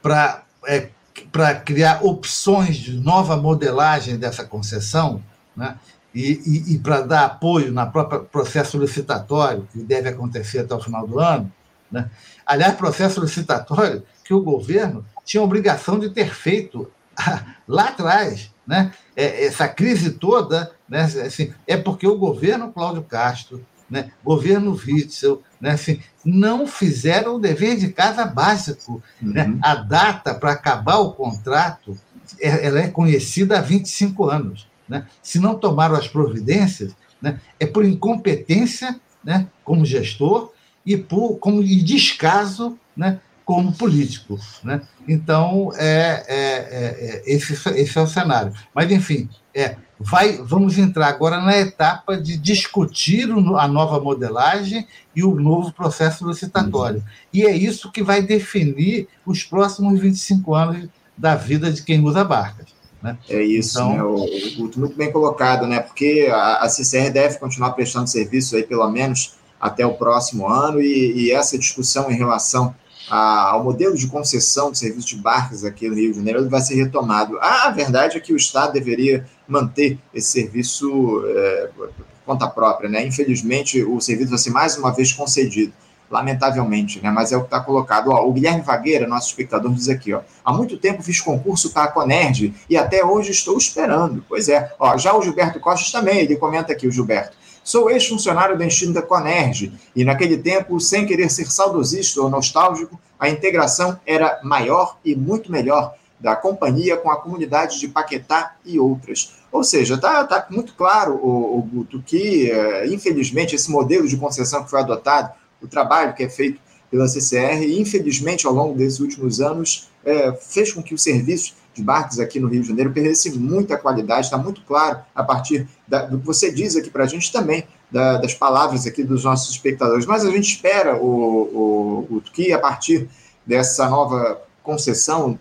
para 0.02 0.44
é, 0.66 0.90
para 1.26 1.56
criar 1.56 2.04
opções 2.04 2.78
de 2.78 2.94
nova 2.94 3.38
modelagem 3.38 4.18
dessa 4.18 4.44
concessão, 4.44 5.22
né? 5.56 5.78
e, 6.14 6.42
e, 6.46 6.76
e 6.76 6.80
para 6.80 7.02
dar 7.02 7.26
apoio 7.26 7.72
na 7.72 7.86
própria 7.86 8.20
processo 8.20 8.78
licitatório, 8.78 9.68
que 9.72 9.80
deve 9.84 10.10
acontecer 10.10 10.60
até 10.60 10.74
o 10.74 10.80
final 10.80 11.06
do 11.06 11.20
ano. 11.20 11.52
Né? 11.92 12.10
Aliás, 12.46 12.76
processo 12.76 13.22
licitatório 13.22 14.04
que 14.24 14.34
o 14.34 14.42
governo 14.42 15.06
tinha 15.24 15.44
obrigação 15.44 16.00
de 16.00 16.10
ter 16.10 16.34
feito 16.34 16.92
lá 17.68 17.90
atrás. 17.90 18.52
Né? 18.66 18.92
É, 19.16 19.46
essa 19.46 19.68
crise 19.68 20.12
toda 20.12 20.72
né, 20.90 21.04
assim, 21.04 21.54
é 21.66 21.78
porque 21.78 22.08
o 22.08 22.18
governo 22.18 22.72
Cláudio 22.72 23.04
Castro 23.04 23.64
né, 23.90 24.12
governo 24.24 24.72
Witzel, 24.72 25.42
né, 25.62 25.72
assim, 25.72 26.02
não 26.28 26.68
fizeram 26.68 27.36
o 27.36 27.40
dever 27.40 27.78
de 27.78 27.88
casa 27.88 28.26
básico. 28.26 29.02
Uhum. 29.22 29.32
Né? 29.32 29.58
A 29.62 29.76
data 29.76 30.36
para 30.36 30.52
acabar 30.52 30.98
o 30.98 31.14
contrato 31.14 31.98
é, 32.42 32.66
ela 32.66 32.80
é 32.80 32.90
conhecida 32.90 33.58
há 33.58 33.62
25 33.62 34.26
anos. 34.26 34.68
Né? 34.90 35.08
Se 35.24 35.40
não 35.40 35.56
tomaram 35.56 35.96
as 35.96 36.08
providências, 36.08 36.94
né, 37.22 37.40
é 37.58 37.66
por 37.66 37.86
incompetência 37.86 39.00
né, 39.24 39.48
como 39.64 39.86
gestor 39.86 40.52
e 40.86 40.98
por 40.98 41.38
como 41.38 41.64
e 41.64 41.82
descaso 41.82 42.78
né, 42.96 43.20
como 43.46 43.72
político. 43.72 44.38
Né? 44.64 44.82
Então, 45.08 45.72
é, 45.76 46.26
é, 46.28 46.36
é, 46.36 46.96
é 47.00 47.24
esse, 47.26 47.54
esse 47.54 47.98
é 47.98 48.02
o 48.02 48.08
cenário. 48.08 48.54
Mas, 48.76 48.92
enfim, 48.92 49.30
é, 49.56 49.78
vai, 50.00 50.38
vamos 50.38 50.78
entrar 50.78 51.08
agora 51.08 51.42
na 51.42 51.58
etapa 51.58 52.18
de 52.18 52.38
discutir 52.38 53.30
a 53.32 53.68
nova 53.68 54.00
modelagem 54.00 54.88
e 55.16 55.24
o 55.24 55.36
novo 55.36 55.72
processo 55.72 56.28
licitatório. 56.28 57.04
E 57.34 57.46
é 57.46 57.56
isso 57.56 57.92
que 57.92 58.04
vai 58.04 58.22
definir 58.22 59.08
os 59.26 59.44
próximos 59.44 60.00
25 60.00 60.54
anos 60.54 60.90
da 61.18 61.36
vida 61.36 61.72
de 61.72 61.82
quem 61.82 62.04
usa 62.04 62.24
barcas. 62.24 62.68
Né? 63.02 63.18
É 63.30 63.42
isso, 63.42 63.80
então, 63.80 63.94
né? 63.94 64.04
o, 64.04 64.26
o, 64.26 64.80
muito 64.80 64.96
bem 64.96 65.12
colocado, 65.12 65.66
né? 65.68 65.80
porque 65.80 66.30
a, 66.32 66.58
a 66.58 66.70
CCR 66.70 67.12
deve 67.12 67.38
continuar 67.38 67.72
prestando 67.72 68.10
serviço 68.10 68.56
aí 68.56 68.64
pelo 68.64 68.90
menos 68.90 69.36
até 69.60 69.86
o 69.86 69.94
próximo 69.94 70.48
ano, 70.48 70.80
e, 70.80 71.26
e 71.26 71.32
essa 71.32 71.58
discussão 71.58 72.12
em 72.12 72.16
relação 72.16 72.76
a, 73.10 73.52
ao 73.52 73.64
modelo 73.64 73.96
de 73.96 74.08
concessão 74.08 74.72
de 74.72 74.78
serviço 74.78 75.08
de 75.08 75.18
barcas 75.18 75.64
aqui 75.64 75.88
no 75.88 75.96
Rio 75.96 76.12
de 76.12 76.18
Janeiro 76.18 76.50
vai 76.50 76.62
ser 76.62 76.76
retomado. 76.76 77.38
A 77.40 77.70
verdade 77.70 78.18
é 78.18 78.20
que 78.20 78.34
o 78.34 78.38
Estado 78.38 78.74
deveria 78.74 79.26
manter 79.48 79.98
esse 80.14 80.32
serviço 80.32 81.24
é, 81.28 81.70
por 81.76 81.90
conta 82.26 82.48
própria, 82.48 82.90
né? 82.90 83.06
Infelizmente, 83.06 83.82
o 83.82 84.02
serviço 84.02 84.32
vai 84.32 84.40
ser 84.40 84.50
mais 84.50 84.78
uma 84.78 84.94
vez 84.94 85.14
concedido, 85.14 85.72
lamentavelmente, 86.12 87.02
né? 87.02 87.10
Mas 87.10 87.32
é 87.32 87.38
o 87.38 87.42
que 87.42 87.48
está 87.48 87.62
colocado. 87.62 88.12
Ó, 88.12 88.28
o 88.28 88.34
Guilherme 88.34 88.62
Vagueira, 88.62 89.08
nosso 89.08 89.30
espectador, 89.30 89.74
diz 89.74 89.88
aqui: 89.88 90.14
ó, 90.14 90.22
há 90.44 90.52
muito 90.52 90.78
tempo 90.78 91.02
fiz 91.02 91.22
concurso 91.22 91.72
para 91.72 91.86
a 91.86 91.88
Conerd 91.92 92.54
e 92.70 92.76
até 92.76 93.04
hoje 93.06 93.32
estou 93.32 93.58
esperando. 93.58 94.24
Pois 94.28 94.50
é, 94.50 94.74
ó, 94.78 94.98
já 94.98 95.16
o 95.16 95.22
Gilberto 95.22 95.60
Costa 95.60 95.98
também, 95.98 96.20
ele 96.20 96.36
comenta 96.36 96.74
aqui, 96.74 96.86
o 96.86 96.92
Gilberto. 96.92 97.38
Sou 97.68 97.92
ex-funcionário 97.92 98.58
da 98.58 98.66
extinta 98.66 99.02
Conerj 99.02 99.74
e, 99.94 100.06
naquele 100.06 100.38
tempo, 100.38 100.80
sem 100.80 101.06
querer 101.06 101.30
ser 101.30 101.52
saudosista 101.52 102.22
ou 102.22 102.30
nostálgico, 102.30 102.98
a 103.20 103.28
integração 103.28 104.00
era 104.06 104.40
maior 104.42 104.98
e 105.04 105.14
muito 105.14 105.52
melhor 105.52 105.94
da 106.18 106.34
companhia 106.34 106.96
com 106.96 107.12
a 107.12 107.18
comunidade 107.18 107.78
de 107.78 107.90
Paquetá 107.90 108.56
e 108.64 108.80
outras. 108.80 109.34
Ou 109.52 109.66
seja, 109.66 109.96
está 109.96 110.24
tá 110.24 110.48
muito 110.50 110.76
claro, 110.76 111.16
o, 111.16 111.60
o 111.60 111.62
Guto, 111.62 112.02
que, 112.02 112.50
é, 112.50 112.88
infelizmente, 112.88 113.54
esse 113.54 113.70
modelo 113.70 114.08
de 114.08 114.16
concessão 114.16 114.64
que 114.64 114.70
foi 114.70 114.80
adotado, 114.80 115.34
o 115.62 115.68
trabalho 115.68 116.14
que 116.14 116.24
é 116.24 116.30
feito 116.30 116.62
pela 116.90 117.06
CCR, 117.06 117.66
infelizmente, 117.78 118.48
ao 118.48 118.54
longo 118.54 118.78
desses 118.78 119.02
últimos 119.02 119.42
anos, 119.42 119.90
é, 120.06 120.32
fez 120.32 120.72
com 120.72 120.82
que 120.82 120.94
o 120.94 120.98
serviço 120.98 121.54
de 121.74 121.84
barcos 121.84 122.18
aqui 122.18 122.40
no 122.40 122.48
Rio 122.48 122.62
de 122.62 122.70
Janeiro 122.70 122.94
perdesse 122.94 123.38
muita 123.38 123.78
qualidade, 123.78 124.28
está 124.28 124.38
muito 124.38 124.62
claro 124.62 125.00
a 125.14 125.22
partir 125.22 125.68
da, 125.88 126.06
do 126.06 126.20
que 126.20 126.26
você 126.26 126.52
diz 126.52 126.76
aqui 126.76 126.90
para 126.90 127.06
a 127.06 127.08
gente 127.08 127.32
também, 127.32 127.66
da, 127.90 128.18
das 128.18 128.34
palavras 128.34 128.86
aqui 128.86 129.04
dos 129.04 129.24
nossos 129.24 129.52
espectadores. 129.52 130.06
Mas 130.06 130.26
a 130.26 130.30
gente 130.30 130.52
espera 130.56 130.98
o, 130.98 132.06
o, 132.10 132.18
o 132.18 132.22
que, 132.22 132.52
a 132.52 132.60
partir 132.60 133.10
dessa 133.46 133.88
nova 133.88 134.42
concessão, 134.62 135.40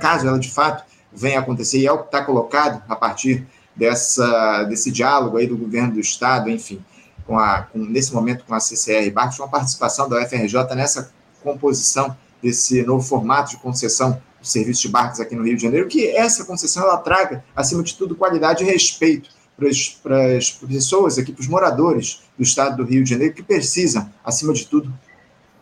caso 0.00 0.28
ela 0.28 0.38
de 0.38 0.50
fato 0.50 0.84
venha 1.12 1.38
a 1.38 1.42
acontecer, 1.42 1.78
e 1.78 1.86
é 1.86 1.92
o 1.92 1.98
que 1.98 2.04
está 2.04 2.24
colocado 2.24 2.82
a 2.88 2.94
partir 2.94 3.44
dessa, 3.74 4.64
desse 4.64 4.90
diálogo 4.92 5.36
aí 5.36 5.46
do 5.46 5.56
governo 5.56 5.94
do 5.94 6.00
Estado, 6.00 6.48
enfim, 6.48 6.84
com 7.26 7.36
a, 7.36 7.62
com, 7.62 7.78
nesse 7.78 8.14
momento 8.14 8.44
com 8.44 8.54
a 8.54 8.60
CCR 8.60 9.10
Barcos, 9.10 9.38
uma 9.40 9.48
participação 9.48 10.08
da 10.08 10.22
UFRJ 10.22 10.74
nessa 10.76 11.12
composição 11.42 12.16
desse 12.40 12.82
novo 12.82 13.04
formato 13.04 13.50
de 13.50 13.56
concessão 13.56 14.22
do 14.40 14.46
serviço 14.46 14.82
de 14.82 14.88
barcos 14.88 15.20
aqui 15.20 15.34
no 15.34 15.42
Rio 15.42 15.56
de 15.56 15.62
Janeiro, 15.62 15.88
que 15.88 16.08
essa 16.08 16.44
concessão 16.44 16.84
ela 16.84 16.96
traga, 16.96 17.44
acima 17.54 17.82
de 17.82 17.94
tudo, 17.96 18.14
qualidade 18.14 18.62
e 18.62 18.66
respeito 18.66 19.39
para 20.02 20.36
as 20.36 20.50
pessoas 20.50 21.18
aqui, 21.18 21.32
para 21.32 21.42
os 21.42 21.48
moradores 21.48 22.22
do 22.36 22.42
estado 22.42 22.78
do 22.78 22.84
Rio 22.84 23.04
de 23.04 23.10
Janeiro, 23.10 23.34
que 23.34 23.42
precisam, 23.42 24.10
acima 24.24 24.52
de 24.52 24.66
tudo, 24.66 24.92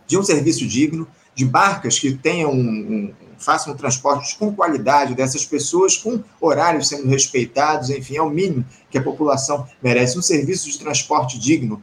de 0.07 0.17
um 0.17 0.23
serviço 0.23 0.67
digno, 0.67 1.07
de 1.35 1.45
barcas 1.45 1.99
que 1.99 2.15
tenham 2.15 2.51
um, 2.51 2.59
um, 2.59 3.15
façam 3.39 3.77
transportes 3.77 4.33
com 4.33 4.53
qualidade 4.53 5.15
dessas 5.15 5.45
pessoas, 5.45 5.97
com 5.97 6.23
horários 6.41 6.89
sendo 6.89 7.07
respeitados, 7.07 7.91
enfim, 7.91 8.17
é 8.17 8.23
o 8.23 8.31
mínimo 8.31 8.65
que 8.91 8.99
a 8.99 9.03
população 9.03 9.67
merece. 9.83 10.19
Um 10.19 10.23
serviço 10.23 10.69
de 10.69 10.79
transporte 10.79 11.39
digno, 11.39 11.83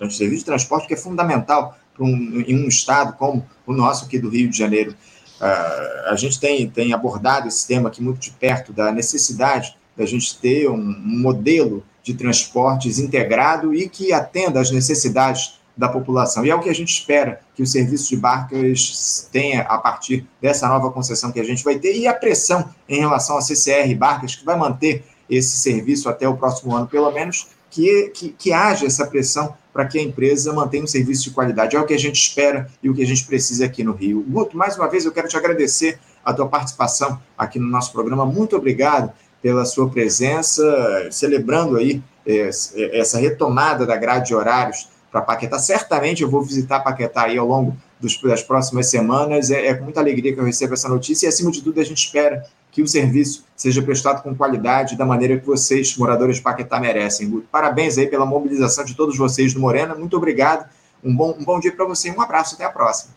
um 0.00 0.10
serviço 0.10 0.40
de 0.40 0.44
transporte 0.46 0.86
que 0.86 0.94
é 0.94 0.96
fundamental 0.96 1.78
um, 1.98 2.40
em 2.46 2.62
um 2.62 2.68
estado 2.68 3.16
como 3.16 3.46
o 3.66 3.72
nosso 3.72 4.04
aqui 4.04 4.18
do 4.18 4.28
Rio 4.28 4.50
de 4.50 4.58
Janeiro. 4.58 4.94
Uh, 5.40 6.10
a 6.10 6.16
gente 6.16 6.38
tem, 6.38 6.68
tem 6.68 6.92
abordado 6.92 7.48
esse 7.48 7.66
tema 7.66 7.88
aqui 7.88 8.02
muito 8.02 8.18
de 8.18 8.30
perto, 8.32 8.72
da 8.72 8.92
necessidade 8.92 9.74
da 10.00 10.06
gente 10.06 10.38
ter 10.38 10.66
um, 10.66 10.82
modelo 10.82 11.84
de 12.02 12.14
transportes 12.14 12.98
integrado 12.98 13.74
e 13.74 13.86
que 13.86 14.14
atenda 14.14 14.58
às 14.58 14.70
necessidades 14.70 15.60
da 15.76 15.90
população. 15.90 16.44
E 16.44 16.50
é 16.50 16.54
o 16.54 16.60
que 16.60 16.70
a 16.70 16.74
gente 16.74 16.88
espera 16.88 17.40
que 17.54 17.62
o 17.62 17.66
serviço 17.66 18.08
de 18.08 18.16
barcas 18.16 19.28
tenha 19.30 19.60
a 19.60 19.76
partir 19.76 20.26
dessa 20.40 20.66
nova 20.66 20.90
concessão 20.90 21.30
que 21.30 21.38
a 21.38 21.44
gente 21.44 21.62
vai 21.62 21.78
ter 21.78 21.94
e 21.94 22.06
a 22.06 22.14
pressão 22.14 22.70
em 22.88 22.98
relação 23.00 23.36
à 23.36 23.42
CCR 23.42 23.94
Barcas, 23.94 24.34
que 24.34 24.44
vai 24.44 24.56
manter 24.56 25.04
esse 25.28 25.58
serviço 25.58 26.08
até 26.08 26.26
o 26.26 26.34
próximo 26.34 26.74
ano, 26.74 26.86
pelo 26.86 27.10
menos, 27.10 27.48
que, 27.70 28.10
que, 28.14 28.30
que 28.30 28.52
haja 28.54 28.86
essa 28.86 29.06
pressão 29.06 29.54
para 29.70 29.84
que 29.84 29.98
a 29.98 30.02
empresa 30.02 30.50
mantenha 30.52 30.82
um 30.82 30.86
serviço 30.86 31.24
de 31.24 31.30
qualidade. 31.30 31.76
É 31.76 31.80
o 31.80 31.84
que 31.84 31.94
a 31.94 31.98
gente 31.98 32.16
espera 32.16 32.70
e 32.82 32.88
o 32.88 32.94
que 32.94 33.02
a 33.02 33.06
gente 33.06 33.24
precisa 33.26 33.66
aqui 33.66 33.84
no 33.84 33.92
Rio. 33.92 34.24
Guto, 34.26 34.56
mais 34.56 34.76
uma 34.78 34.88
vez 34.88 35.04
eu 35.04 35.12
quero 35.12 35.28
te 35.28 35.36
agradecer 35.36 36.00
a 36.24 36.32
tua 36.32 36.48
participação 36.48 37.20
aqui 37.36 37.58
no 37.58 37.66
nosso 37.66 37.92
programa. 37.92 38.24
Muito 38.24 38.56
obrigado 38.56 39.12
pela 39.42 39.64
sua 39.64 39.88
presença, 39.88 41.08
celebrando 41.10 41.76
aí 41.76 42.02
é, 42.26 42.50
essa 42.92 43.18
retomada 43.18 43.86
da 43.86 43.96
grade 43.96 44.28
de 44.28 44.34
horários 44.34 44.88
para 45.10 45.20
Paquetá. 45.22 45.58
Certamente 45.58 46.22
eu 46.22 46.30
vou 46.30 46.42
visitar 46.42 46.80
Paquetá 46.80 47.22
aí 47.22 47.38
ao 47.38 47.46
longo 47.46 47.76
dos, 47.98 48.20
das 48.22 48.42
próximas 48.42 48.88
semanas. 48.88 49.50
É, 49.50 49.66
é, 49.66 49.74
com 49.74 49.84
muita 49.84 50.00
alegria 50.00 50.32
que 50.32 50.40
eu 50.40 50.44
recebo 50.44 50.74
essa 50.74 50.88
notícia 50.88 51.26
e, 51.26 51.28
acima 51.28 51.50
de 51.50 51.62
tudo, 51.62 51.80
a 51.80 51.84
gente 51.84 52.04
espera 52.04 52.44
que 52.70 52.82
o 52.82 52.86
serviço 52.86 53.44
seja 53.56 53.82
prestado 53.82 54.22
com 54.22 54.34
qualidade 54.34 54.96
da 54.96 55.04
maneira 55.04 55.38
que 55.38 55.46
vocês, 55.46 55.96
moradores 55.96 56.36
de 56.36 56.42
Paquetá, 56.42 56.78
merecem. 56.78 57.42
Parabéns 57.50 57.98
aí 57.98 58.06
pela 58.06 58.24
mobilização 58.24 58.84
de 58.84 58.94
todos 58.94 59.16
vocês 59.16 59.52
do 59.52 59.60
Morena. 59.60 59.94
Muito 59.94 60.16
obrigado. 60.16 60.68
Um 61.02 61.14
bom, 61.14 61.36
um 61.38 61.44
bom 61.44 61.58
dia 61.58 61.72
para 61.72 61.84
você 61.84 62.08
e 62.08 62.12
um 62.12 62.20
abraço. 62.20 62.54
Até 62.54 62.64
a 62.64 62.70
próxima. 62.70 63.14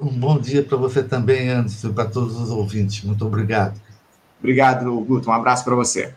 Um 0.00 0.08
bom 0.08 0.38
dia 0.38 0.62
para 0.62 0.76
você 0.76 1.02
também, 1.02 1.48
Anderson, 1.48 1.92
para 1.92 2.06
todos 2.06 2.38
os 2.38 2.50
ouvintes. 2.50 3.02
Muito 3.04 3.26
obrigado. 3.26 3.80
Obrigado, 4.46 5.00
Guto. 5.00 5.28
Um 5.28 5.32
abraço 5.32 5.64
para 5.64 5.74
você. 5.74 6.14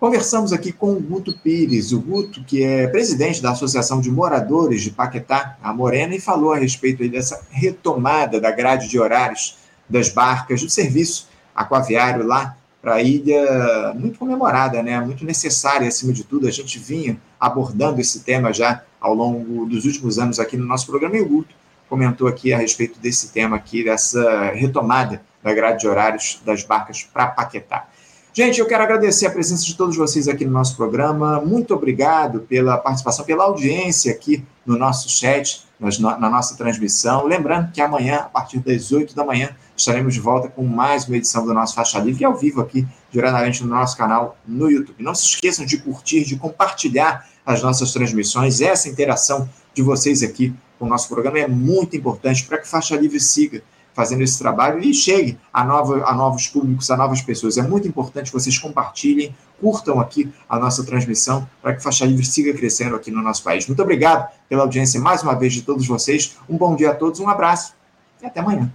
Conversamos 0.00 0.54
aqui 0.54 0.72
com 0.72 0.94
o 0.94 1.00
Guto 1.00 1.38
Pires, 1.38 1.92
o 1.92 2.00
Guto, 2.00 2.42
que 2.42 2.64
é 2.64 2.86
presidente 2.86 3.42
da 3.42 3.50
Associação 3.50 4.00
de 4.00 4.10
Moradores 4.10 4.80
de 4.80 4.90
Paquetá, 4.90 5.58
a 5.62 5.70
Morena, 5.70 6.14
e 6.14 6.20
falou 6.20 6.54
a 6.54 6.56
respeito 6.56 7.06
dessa 7.10 7.46
retomada 7.50 8.40
da 8.40 8.50
grade 8.50 8.88
de 8.88 8.98
horários 8.98 9.58
das 9.86 10.08
barcas 10.08 10.62
do 10.62 10.70
serviço 10.70 11.28
aquaviário 11.54 12.26
lá 12.26 12.56
para 12.80 12.94
a 12.94 13.02
ilha, 13.02 13.92
muito 13.96 14.18
comemorada, 14.18 14.82
né? 14.82 14.98
muito 14.98 15.22
necessária, 15.26 15.86
acima 15.86 16.14
de 16.14 16.24
tudo. 16.24 16.48
A 16.48 16.50
gente 16.50 16.78
vinha 16.78 17.20
abordando 17.38 18.00
esse 18.00 18.20
tema 18.20 18.50
já 18.50 18.82
ao 18.98 19.12
longo 19.12 19.66
dos 19.66 19.84
últimos 19.84 20.18
anos 20.18 20.40
aqui 20.40 20.56
no 20.56 20.64
nosso 20.64 20.86
programa, 20.86 21.18
e 21.18 21.20
o 21.20 21.28
Guto 21.28 21.54
comentou 21.86 22.26
aqui 22.26 22.50
a 22.50 22.56
respeito 22.56 22.98
desse 22.98 23.30
tema 23.30 23.56
aqui, 23.56 23.84
dessa 23.84 24.52
retomada 24.52 25.20
da 25.42 25.52
grade 25.52 25.80
de 25.80 25.88
horários 25.88 26.40
das 26.44 26.62
barcas 26.62 27.02
para 27.02 27.26
Paquetá. 27.26 27.86
Gente, 28.34 28.60
eu 28.60 28.66
quero 28.66 28.82
agradecer 28.82 29.26
a 29.26 29.30
presença 29.30 29.62
de 29.62 29.74
todos 29.74 29.94
vocês 29.94 30.26
aqui 30.26 30.46
no 30.46 30.52
nosso 30.52 30.74
programa. 30.74 31.38
Muito 31.40 31.74
obrigado 31.74 32.40
pela 32.40 32.78
participação, 32.78 33.26
pela 33.26 33.44
audiência 33.44 34.10
aqui 34.10 34.42
no 34.64 34.78
nosso 34.78 35.06
chat, 35.10 35.66
na 35.78 36.30
nossa 36.30 36.56
transmissão. 36.56 37.26
Lembrando 37.26 37.70
que 37.72 37.80
amanhã, 37.82 38.20
a 38.20 38.30
partir 38.30 38.60
das 38.60 38.90
8 38.90 39.14
da 39.14 39.22
manhã, 39.22 39.54
estaremos 39.76 40.14
de 40.14 40.20
volta 40.20 40.48
com 40.48 40.64
mais 40.64 41.06
uma 41.06 41.18
edição 41.18 41.44
do 41.44 41.52
nosso 41.52 41.74
Faixa 41.74 41.98
Livre, 41.98 42.24
ao 42.24 42.34
vivo 42.34 42.62
aqui, 42.62 42.88
diretamente 43.10 43.62
no 43.62 43.68
nosso 43.68 43.98
canal 43.98 44.34
no 44.46 44.70
YouTube. 44.70 44.96
Não 45.02 45.14
se 45.14 45.26
esqueçam 45.26 45.66
de 45.66 45.76
curtir, 45.76 46.24
de 46.24 46.36
compartilhar 46.36 47.28
as 47.44 47.62
nossas 47.62 47.92
transmissões. 47.92 48.62
Essa 48.62 48.88
interação 48.88 49.46
de 49.74 49.82
vocês 49.82 50.22
aqui 50.22 50.54
com 50.78 50.86
o 50.86 50.88
nosso 50.88 51.06
programa 51.06 51.38
é 51.38 51.46
muito 51.46 51.98
importante 51.98 52.44
para 52.44 52.56
que 52.56 52.66
Faixa 52.66 52.96
Livre 52.96 53.20
siga 53.20 53.62
fazendo 53.94 54.22
esse 54.22 54.38
trabalho 54.38 54.80
e 54.80 54.92
chegue 54.92 55.38
a, 55.52 55.62
a 55.62 56.14
novos 56.14 56.46
públicos, 56.48 56.90
a 56.90 56.96
novas 56.96 57.20
pessoas. 57.22 57.58
É 57.58 57.62
muito 57.62 57.86
importante 57.86 58.26
que 58.26 58.32
vocês 58.32 58.58
compartilhem, 58.58 59.34
curtam 59.60 60.00
aqui 60.00 60.32
a 60.48 60.58
nossa 60.58 60.84
transmissão 60.84 61.48
para 61.60 61.74
que 61.74 61.82
Faixa 61.82 62.04
Livre 62.04 62.24
siga 62.24 62.52
crescendo 62.52 62.96
aqui 62.96 63.10
no 63.10 63.22
nosso 63.22 63.42
país. 63.42 63.66
Muito 63.66 63.82
obrigado 63.82 64.28
pela 64.48 64.62
audiência 64.62 65.00
mais 65.00 65.22
uma 65.22 65.34
vez 65.34 65.52
de 65.52 65.62
todos 65.62 65.86
vocês. 65.86 66.36
Um 66.48 66.56
bom 66.56 66.74
dia 66.74 66.90
a 66.90 66.94
todos, 66.94 67.20
um 67.20 67.28
abraço 67.28 67.74
e 68.20 68.26
até 68.26 68.40
amanhã. 68.40 68.72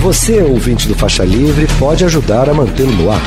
Você, 0.00 0.40
ouvinte 0.40 0.88
do 0.88 0.94
Faixa 0.94 1.24
Livre, 1.24 1.66
pode 1.78 2.04
ajudar 2.04 2.48
a 2.48 2.54
mantê-lo 2.54 2.92
no 2.92 3.10
ar 3.10 3.20